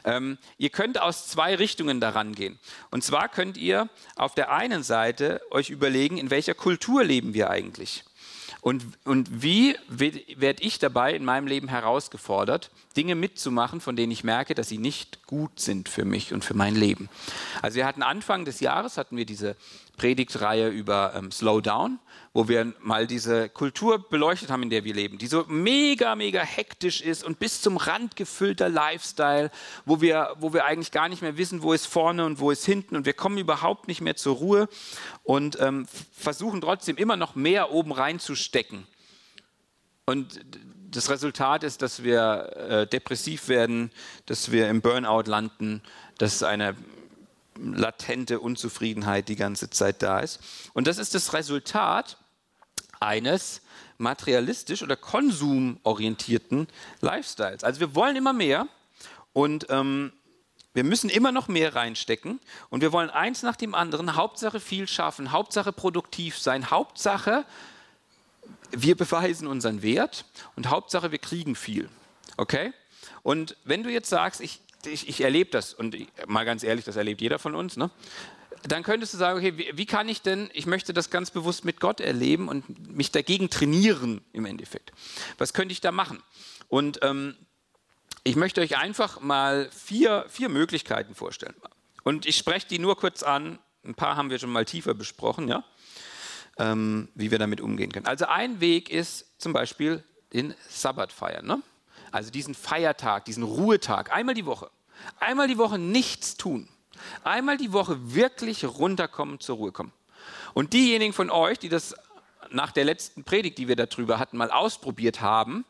[0.06, 2.60] Ähm, ihr könnt aus zwei Richtungen daran gehen.
[2.91, 7.50] Und zwar könnt ihr auf der einen Seite euch überlegen, in welcher Kultur leben wir
[7.50, 8.04] eigentlich.
[8.62, 14.26] Und, und wie werde ich dabei in meinem Leben herausgefordert, Dinge mitzumachen, von denen ich
[14.26, 17.08] merke, dass sie nicht gut sind für mich und für mein Leben?
[17.62, 19.56] Also wir hatten Anfang des Jahres, hatten wir diese
[20.00, 22.00] Predigtreihe über ähm, Slowdown,
[22.34, 26.41] wo wir mal diese Kultur beleuchtet haben, in der wir leben, die so mega, mega
[26.41, 29.52] hektisch ist und bis zum Rand gefüllter Lifestyle,
[29.86, 32.66] wo wir, wo wir eigentlich gar nicht mehr wissen, wo ist vorne und wo ist
[32.66, 34.70] hinten und wir kommen überhaupt nicht mehr zur Ruhe
[35.24, 38.88] und ähm, versuchen trotzdem immer noch mehr oben reinzustecken.
[40.06, 40.39] Und
[40.89, 43.91] das Resultat ist, dass wir äh, depressiv werden,
[44.26, 45.82] dass wir im Burnout landen,
[46.18, 46.76] dass eine
[47.62, 50.39] latente Unzufriedenheit die ganze Zeit da ist.
[50.74, 52.18] Und das ist das Resultat
[52.99, 53.62] eines
[53.97, 56.68] materialistisch oder konsumorientierten
[57.01, 57.64] Lifestyles.
[57.64, 58.68] Also wir wollen immer mehr
[59.34, 60.14] und ähm,
[60.74, 62.39] wir müssen immer noch mehr reinstecken
[62.70, 67.45] und wir wollen eins nach dem anderen, Hauptsache viel schaffen, Hauptsache produktiv sein, Hauptsache
[68.72, 71.89] wir beweisen unseren Wert und Hauptsache wir kriegen viel.
[72.38, 72.72] Okay?
[73.24, 75.96] Und wenn du jetzt sagst, ich, ich, ich erlebe das, und
[76.28, 77.90] mal ganz ehrlich, das erlebt jeder von uns, ne?
[78.64, 81.66] dann könntest du sagen, okay, wie, wie, kann ich denn, ich möchte das ganz bewusst
[81.66, 84.92] mit Gott erleben und mich dagegen trainieren im Endeffekt.
[85.38, 86.22] Was könnte ich da machen?
[86.68, 87.36] Und ähm,
[88.24, 91.56] ich möchte euch einfach mal vier, vier Möglichkeiten vorstellen.
[92.04, 93.60] Und ich spreche die nur kurz an.
[93.84, 95.64] Ein paar haben wir schon mal tiefer besprochen, ja?
[96.58, 98.06] Ähm, wie wir damit umgehen können.
[98.06, 100.04] Also ein Weg ist zum Beispiel
[100.34, 101.46] den Sabbat feiern.
[101.46, 101.62] Ne?
[102.12, 104.70] Also diesen Feiertag, diesen Ruhetag, einmal die Woche,
[105.20, 106.68] einmal die Woche nichts tun,
[107.24, 109.93] einmal die Woche wirklich runterkommen, zur Ruhe kommen.
[110.53, 111.95] Und diejenigen von euch, die das
[112.51, 115.66] nach der letzten Predigt, die wir darüber hatten, mal ausprobiert haben,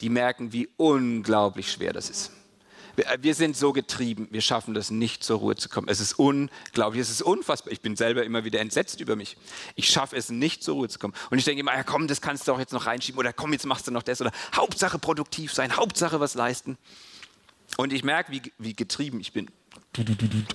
[0.00, 2.32] die merken, wie unglaublich schwer das ist.
[2.96, 5.88] Äh, wir sind so getrieben, wir schaffen das nicht zur Ruhe zu kommen.
[5.88, 7.72] Es ist unglaublich, es ist unfassbar.
[7.72, 9.36] Ich bin selber immer wieder entsetzt über mich.
[9.74, 11.14] Ich schaffe es nicht zur Ruhe zu kommen.
[11.30, 13.52] Und ich denke immer, ja komm, das kannst du auch jetzt noch reinschieben oder komm,
[13.52, 16.78] jetzt machst du noch das oder Hauptsache produktiv sein, Hauptsache was leisten.
[17.76, 19.50] Und ich merke, wie, wie getrieben ich bin.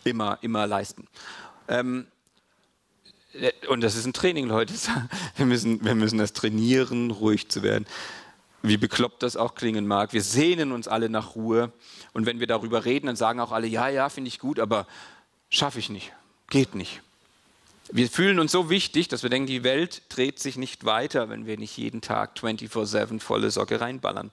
[0.03, 1.07] Immer, immer leisten.
[1.67, 2.07] Ähm,
[3.33, 4.73] äh, und das ist ein Training, Leute.
[5.35, 7.85] Wir müssen, wir müssen das trainieren, ruhig zu werden
[8.61, 10.13] wie bekloppt das auch klingen mag.
[10.13, 11.71] Wir sehnen uns alle nach Ruhe.
[12.13, 14.87] Und wenn wir darüber reden, dann sagen auch alle, ja, ja, finde ich gut, aber
[15.49, 16.11] schaffe ich nicht,
[16.49, 17.01] geht nicht.
[17.91, 21.47] Wir fühlen uns so wichtig, dass wir denken, die Welt dreht sich nicht weiter, wenn
[21.47, 24.29] wir nicht jeden Tag 24-7 volle Socke reinballern.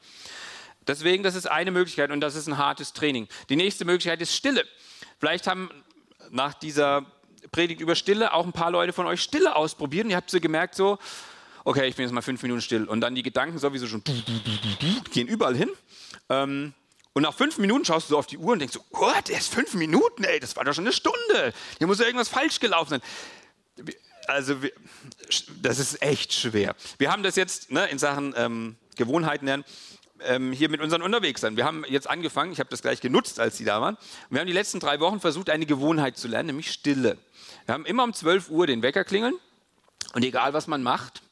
[0.87, 3.29] Deswegen, das ist eine Möglichkeit und das ist ein hartes Training.
[3.49, 4.65] Die nächste Möglichkeit ist Stille.
[5.19, 5.71] Vielleicht haben
[6.31, 7.07] nach dieser
[7.51, 10.39] Predigt über Stille auch ein paar Leute von euch Stille ausprobiert und ihr habt so
[10.39, 10.99] gemerkt, so,
[11.67, 12.85] okay, ich bin jetzt mal fünf Minuten still.
[12.85, 14.03] Und dann die Gedanken sowieso schon
[15.11, 15.71] gehen überall hin.
[16.31, 16.73] Ähm,
[17.13, 19.53] und nach fünf Minuten schaust du so auf die Uhr und denkst so, what, erst
[19.53, 21.53] fünf Minuten, ey, das war doch schon eine Stunde.
[21.79, 23.87] Hier muss ja irgendwas falsch gelaufen sein.
[24.29, 24.57] Also,
[25.61, 26.77] das ist echt schwer.
[26.99, 29.65] Wir haben das jetzt ne, in Sachen ähm, Gewohnheiten lernen.
[30.21, 31.57] Ähm, hier mit unseren Unterwegssein.
[31.57, 33.99] Wir haben jetzt angefangen, ich habe das gleich genutzt, als sie da waren.
[34.31, 37.19] Wir haben die letzten drei Wochen versucht, eine Gewohnheit zu lernen, nämlich Stille.
[37.67, 39.35] Wir haben immer um 12 Uhr den Wecker klingeln
[40.15, 41.23] und egal was man macht,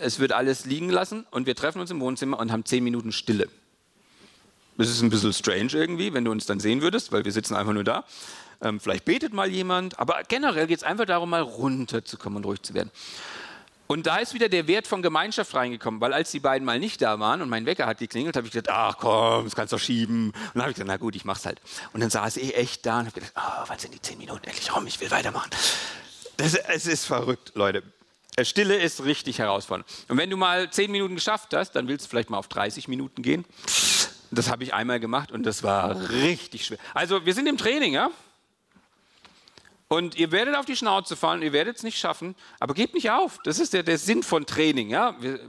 [0.00, 3.12] es wird alles liegen lassen und wir treffen uns im Wohnzimmer und haben zehn Minuten
[3.12, 3.48] Stille.
[4.76, 7.54] Das ist ein bisschen strange irgendwie, wenn du uns dann sehen würdest, weil wir sitzen
[7.54, 8.04] einfach nur da.
[8.62, 12.62] Ähm, vielleicht betet mal jemand, aber generell geht es einfach darum, mal runterzukommen und ruhig
[12.62, 12.90] zu werden.
[13.86, 17.02] Und da ist wieder der Wert von Gemeinschaft reingekommen, weil als die beiden mal nicht
[17.02, 19.78] da waren und mein Wecker hat geklingelt, habe ich gesagt, ach komm, das kannst du
[19.78, 20.26] schieben.
[20.26, 21.60] Und dann habe ich gesagt, na gut, ich mach's halt.
[21.92, 24.46] Und dann saß ich echt da und habe gedacht, oh, wann sind die zehn Minuten
[24.46, 24.86] endlich rum?
[24.86, 25.50] Ich will weitermachen.
[26.36, 27.82] Das, es ist verrückt, Leute.
[28.36, 29.88] Äh, Stille ist richtig herausfordernd.
[30.08, 32.88] Und wenn du mal zehn Minuten geschafft hast, dann willst du vielleicht mal auf 30
[32.88, 33.44] Minuten gehen.
[34.30, 36.78] Das habe ich einmal gemacht und das war richtig schwer.
[36.94, 38.10] Also wir sind im Training, ja?
[39.92, 43.10] Und ihr werdet auf die Schnauze fallen, ihr werdet es nicht schaffen, aber gebt nicht
[43.10, 43.38] auf.
[43.42, 45.16] Das ist der, der Sinn von Training, ja?
[45.20, 45.40] Wir,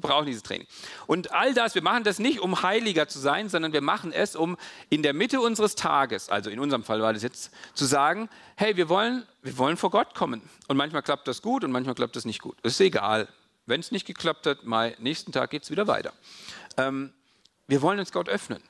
[0.00, 0.66] brauchen dieses Training.
[1.06, 4.36] Und all das, wir machen das nicht, um heiliger zu sein, sondern wir machen es,
[4.36, 4.56] um
[4.90, 8.76] in der Mitte unseres Tages, also in unserem Fall war das jetzt, zu sagen, hey,
[8.76, 10.42] wir wollen, wir wollen vor Gott kommen.
[10.66, 12.56] Und manchmal klappt das gut und manchmal klappt das nicht gut.
[12.62, 13.28] Ist egal.
[13.66, 16.12] Wenn es nicht geklappt hat, mal nächsten Tag geht es wieder weiter.
[16.76, 17.12] Ähm,
[17.66, 18.62] wir wollen uns Gott öffnen.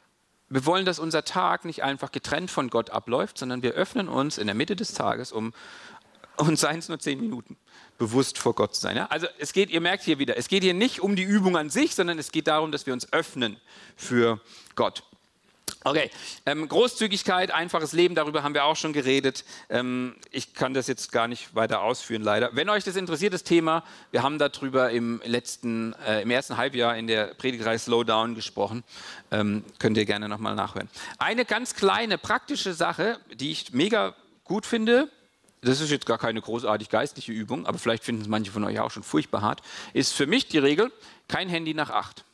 [0.51, 4.39] Wir wollen, dass unser Tag nicht einfach getrennt von Gott abläuft, sondern wir öffnen uns
[4.39, 5.53] in der Mitte des Tages um,
[6.39, 7.57] und seien es nur zehn Minuten
[7.99, 8.97] bewusst vor Gott sein.
[8.97, 9.07] Ja?
[9.07, 11.69] Also es geht, ihr merkt hier wieder, es geht hier nicht um die Übung an
[11.69, 13.57] sich, sondern es geht darum, dass wir uns öffnen
[13.97, 14.41] für
[14.77, 15.03] Gott.
[15.85, 16.11] Okay,
[16.45, 19.45] ähm, Großzügigkeit, einfaches Leben, darüber haben wir auch schon geredet.
[19.71, 22.51] Ähm, ich kann das jetzt gar nicht weiter ausführen, leider.
[22.53, 26.97] Wenn euch das interessiert, das Thema, wir haben darüber im letzten, äh, im ersten Halbjahr
[26.97, 28.83] in der Predigtreihe Slowdown gesprochen.
[29.31, 30.89] Ähm, könnt ihr gerne nochmal nachhören.
[31.19, 35.09] Eine ganz kleine praktische Sache, die ich mega gut finde,
[35.61, 38.79] das ist jetzt gar keine großartig geistliche Übung, aber vielleicht finden es manche von euch
[38.81, 39.63] auch schon furchtbar hart,
[39.93, 40.93] ist für mich die Regel,
[41.29, 42.25] kein Handy nach 8.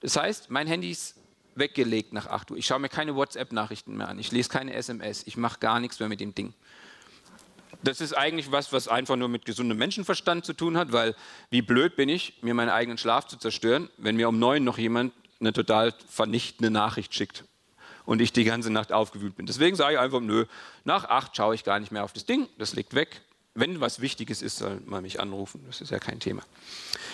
[0.00, 1.16] Das heißt, mein Handy ist
[1.54, 2.56] weggelegt nach 8 Uhr.
[2.56, 4.18] Ich schaue mir keine WhatsApp-Nachrichten mehr an.
[4.18, 5.22] Ich lese keine SMS.
[5.26, 6.54] Ich mache gar nichts mehr mit dem Ding.
[7.82, 11.14] Das ist eigentlich was, was einfach nur mit gesundem Menschenverstand zu tun hat, weil
[11.50, 14.78] wie blöd bin ich, mir meinen eigenen Schlaf zu zerstören, wenn mir um neun noch
[14.78, 17.44] jemand eine total vernichtende Nachricht schickt
[18.06, 19.46] und ich die ganze Nacht aufgewühlt bin.
[19.46, 20.46] Deswegen sage ich einfach, nö,
[20.84, 23.20] nach acht schaue ich gar nicht mehr auf das Ding, das liegt weg.
[23.54, 25.62] Wenn was Wichtiges ist, soll man mich anrufen.
[25.66, 26.42] Das ist ja kein Thema.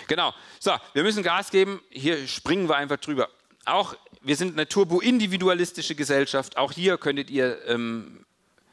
[0.08, 0.32] Genau.
[0.58, 1.82] So, wir müssen Gas geben.
[1.90, 3.28] Hier springen wir einfach drüber.
[3.64, 6.56] Auch wir sind eine turbo-individualistische Gesellschaft.
[6.56, 8.24] Auch hier könntet ihr ähm,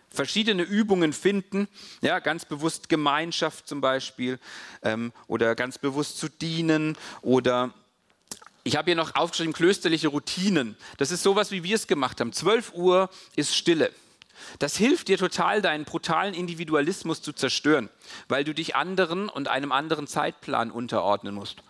[0.09, 1.67] verschiedene Übungen finden.
[2.01, 4.39] Ja, ganz bewusst Gemeinschaft zum Beispiel
[4.83, 7.73] ähm, oder ganz bewusst zu dienen oder
[8.63, 10.75] ich habe hier noch aufgeschrieben, klösterliche Routinen.
[10.97, 12.33] Das ist sowas, wie wir es gemacht haben.
[12.33, 13.93] 12 Uhr ist Stille.
[14.59, 17.89] Das hilft dir total, deinen brutalen Individualismus zu zerstören,
[18.27, 21.63] weil du dich anderen und einem anderen Zeitplan unterordnen musst.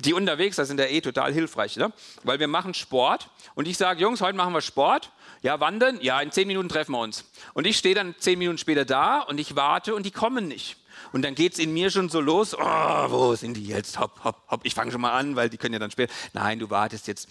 [0.00, 1.92] Die unterwegs sind ja eh total hilfreich, ne?
[2.24, 5.12] weil wir machen Sport und ich sage, Jungs, heute machen wir Sport.
[5.42, 6.00] Ja, wann denn?
[6.00, 7.24] Ja, in zehn Minuten treffen wir uns.
[7.52, 10.78] Und ich stehe dann zehn Minuten später da und ich warte und die kommen nicht.
[11.12, 13.98] Und dann geht es in mir schon so los, oh, wo sind die jetzt?
[14.00, 14.60] Hopp, hopp, hopp.
[14.64, 16.12] Ich fange schon mal an, weil die können ja dann später.
[16.32, 17.28] Nein, du wartest jetzt.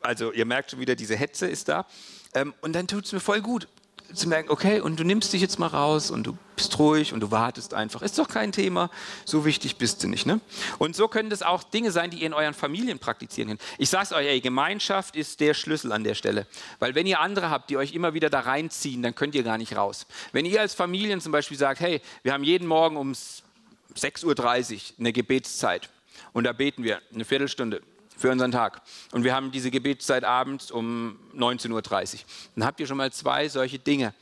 [0.00, 1.86] Also ihr merkt schon wieder, diese Hetze ist da.
[2.34, 3.68] Ähm, und dann tut es mir voll gut
[4.12, 7.20] zu merken, okay, und du nimmst dich jetzt mal raus und du bist ruhig und
[7.20, 8.02] du wartest einfach.
[8.02, 8.90] Ist doch kein Thema,
[9.24, 10.26] so wichtig bist du nicht.
[10.26, 10.40] Ne?
[10.78, 13.62] Und so können das auch Dinge sein, die ihr in euren Familien praktizieren könnt.
[13.78, 16.46] Ich sage es euch, ey, Gemeinschaft ist der Schlüssel an der Stelle.
[16.78, 19.58] Weil wenn ihr andere habt, die euch immer wieder da reinziehen, dann könnt ihr gar
[19.58, 20.06] nicht raus.
[20.32, 24.80] Wenn ihr als Familien zum Beispiel sagt, hey, wir haben jeden Morgen um 6.30 Uhr
[24.98, 25.88] eine Gebetszeit
[26.32, 27.82] und da beten wir eine Viertelstunde
[28.16, 28.82] für unseren Tag.
[29.12, 32.20] Und wir haben diese Gebetszeit abends um 19.30 Uhr.
[32.56, 34.14] Dann habt ihr schon mal zwei solche Dinge,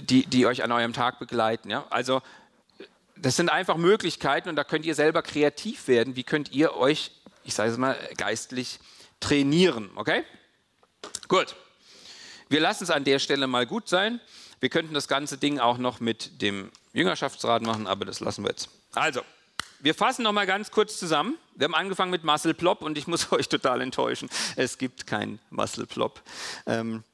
[0.00, 1.70] die, die euch an eurem Tag begleiten.
[1.70, 1.86] Ja?
[1.90, 2.22] Also
[3.16, 6.16] das sind einfach Möglichkeiten und da könnt ihr selber kreativ werden.
[6.16, 7.10] Wie könnt ihr euch,
[7.44, 8.78] ich sage es mal, geistlich
[9.20, 9.90] trainieren?
[9.94, 10.24] Okay?
[11.28, 11.56] Gut.
[12.48, 14.20] Wir lassen es an der Stelle mal gut sein.
[14.60, 18.50] Wir könnten das ganze Ding auch noch mit dem Jüngerschaftsrat machen, aber das lassen wir
[18.50, 18.68] jetzt.
[18.92, 19.22] Also,
[19.84, 21.36] wir fassen noch mal ganz kurz zusammen.
[21.56, 24.30] Wir haben angefangen mit Muscle Plop und ich muss euch total enttäuschen.
[24.56, 26.22] Es gibt kein Muscle Plop.
[26.64, 27.04] Ähm,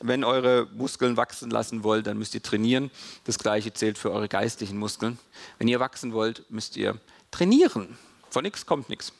[0.00, 2.90] wenn eure Muskeln wachsen lassen wollt, dann müsst ihr trainieren.
[3.22, 5.16] Das gleiche zählt für eure geistlichen Muskeln.
[5.58, 7.00] Wenn ihr wachsen wollt, müsst ihr
[7.30, 7.96] trainieren.
[8.30, 9.12] Von nichts kommt nichts.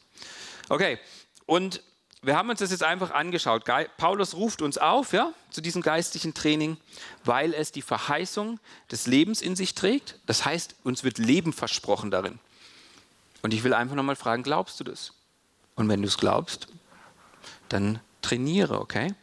[0.68, 0.98] Okay,
[1.46, 1.82] und
[2.22, 3.64] wir haben uns das jetzt einfach angeschaut.
[3.96, 6.76] Paulus ruft uns auf ja, zu diesem geistlichen Training,
[7.24, 8.58] weil es die Verheißung
[8.90, 10.18] des Lebens in sich trägt.
[10.26, 12.40] Das heißt, uns wird Leben versprochen darin.
[13.42, 15.12] Und ich will einfach nochmal fragen, glaubst du das?
[15.74, 16.68] Und wenn du es glaubst,
[17.68, 19.14] dann trainiere, okay?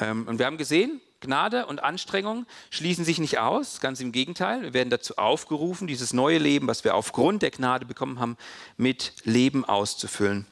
[0.00, 4.62] Ähm, und wir haben gesehen, Gnade und Anstrengung schließen sich nicht aus, ganz im Gegenteil.
[4.62, 8.36] Wir werden dazu aufgerufen, dieses neue Leben, was wir aufgrund der Gnade bekommen haben,
[8.76, 10.46] mit Leben auszufüllen.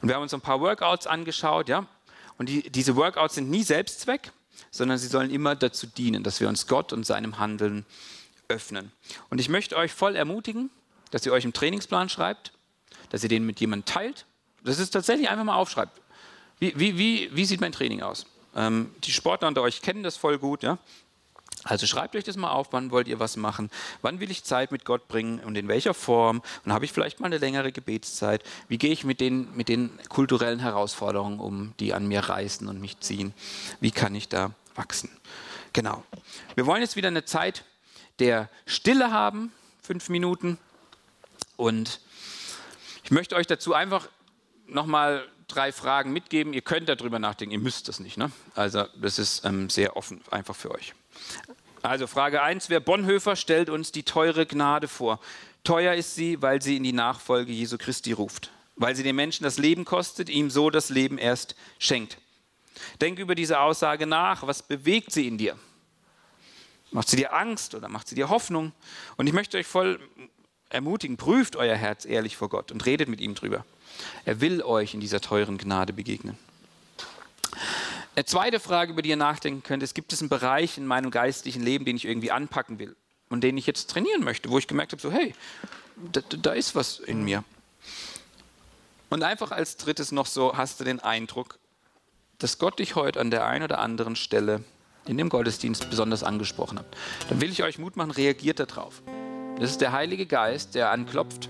[0.00, 1.86] Und wir haben uns ein paar Workouts angeschaut, ja.
[2.36, 4.32] Und die, diese Workouts sind nie Selbstzweck,
[4.70, 7.86] sondern sie sollen immer dazu dienen, dass wir uns Gott und seinem Handeln
[8.48, 8.90] öffnen.
[9.30, 10.70] Und ich möchte euch voll ermutigen,
[11.10, 12.52] dass ihr euch einen Trainingsplan schreibt,
[13.10, 14.26] dass ihr den mit jemandem teilt.
[14.62, 16.00] Das ist tatsächlich einfach mal aufschreibt.
[16.58, 18.26] Wie, wie, wie, wie sieht mein Training aus?
[18.54, 20.62] Ähm, die Sportler unter euch kennen das voll gut.
[20.62, 20.78] Ja?
[21.64, 23.70] Also schreibt euch das mal auf, wann wollt ihr was machen,
[24.02, 27.20] wann will ich Zeit mit Gott bringen und in welcher Form und habe ich vielleicht
[27.20, 31.94] mal eine längere Gebetszeit, wie gehe ich mit den, mit den kulturellen Herausforderungen um, die
[31.94, 33.34] an mir reißen und mich ziehen,
[33.80, 35.10] wie kann ich da wachsen.
[35.72, 36.04] Genau.
[36.54, 37.64] Wir wollen jetzt wieder eine Zeit
[38.18, 39.52] der Stille haben,
[39.82, 40.58] fünf Minuten,
[41.58, 42.00] und
[43.02, 44.08] ich möchte euch dazu einfach
[44.68, 46.52] nochmal drei Fragen mitgeben.
[46.52, 48.16] Ihr könnt darüber nachdenken, ihr müsst das nicht.
[48.16, 48.30] Ne?
[48.54, 50.94] Also das ist ähm, sehr offen, einfach für euch.
[51.82, 55.20] Also Frage 1, wer Bonhoeffer stellt uns die teure Gnade vor.
[55.64, 58.52] Teuer ist sie, weil sie in die Nachfolge Jesu Christi ruft.
[58.76, 62.18] Weil sie den Menschen das Leben kostet, ihm so das Leben erst schenkt.
[63.00, 64.46] Denk über diese Aussage nach.
[64.46, 65.58] Was bewegt sie in dir?
[66.92, 68.72] Macht sie dir Angst oder macht sie dir Hoffnung?
[69.16, 69.98] Und ich möchte euch voll
[70.70, 73.64] ermutigen, prüft euer Herz ehrlich vor Gott und redet mit ihm drüber.
[74.24, 76.38] Er will euch in dieser teuren Gnade begegnen.
[78.14, 81.10] Eine zweite Frage, über die ihr nachdenken könnt, ist, gibt es einen Bereich in meinem
[81.10, 82.96] geistlichen Leben, den ich irgendwie anpacken will
[83.28, 85.34] und den ich jetzt trainieren möchte, wo ich gemerkt habe, so hey,
[86.12, 87.44] da, da ist was in mir.
[89.10, 91.58] Und einfach als drittes noch so, hast du den Eindruck,
[92.38, 94.62] dass Gott dich heute an der einen oder anderen Stelle
[95.06, 96.86] in dem Gottesdienst besonders angesprochen hat.
[97.28, 99.02] Dann will ich euch Mut machen, reagiert darauf.
[99.58, 101.48] Das ist der Heilige Geist, der anklopft.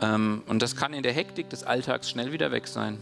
[0.00, 2.98] Ähm, und das kann in der Hektik des Alltags schnell wieder weg sein.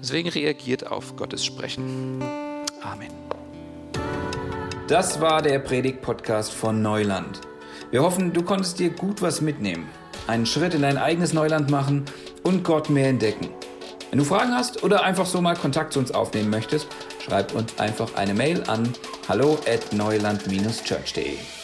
[0.00, 2.22] Deswegen reagiert auf Gottes Sprechen.
[2.82, 3.12] Amen.
[4.88, 7.40] Das war der Predigt-Podcast von Neuland.
[7.90, 9.88] Wir hoffen, du konntest dir gut was mitnehmen,
[10.26, 12.04] einen Schritt in dein eigenes Neuland machen
[12.42, 13.48] und Gott mehr entdecken.
[14.10, 16.86] Wenn du Fragen hast oder einfach so mal Kontakt zu uns aufnehmen möchtest,
[17.24, 18.92] schreib uns einfach eine Mail an
[19.28, 21.63] hallo at neuland-church.de.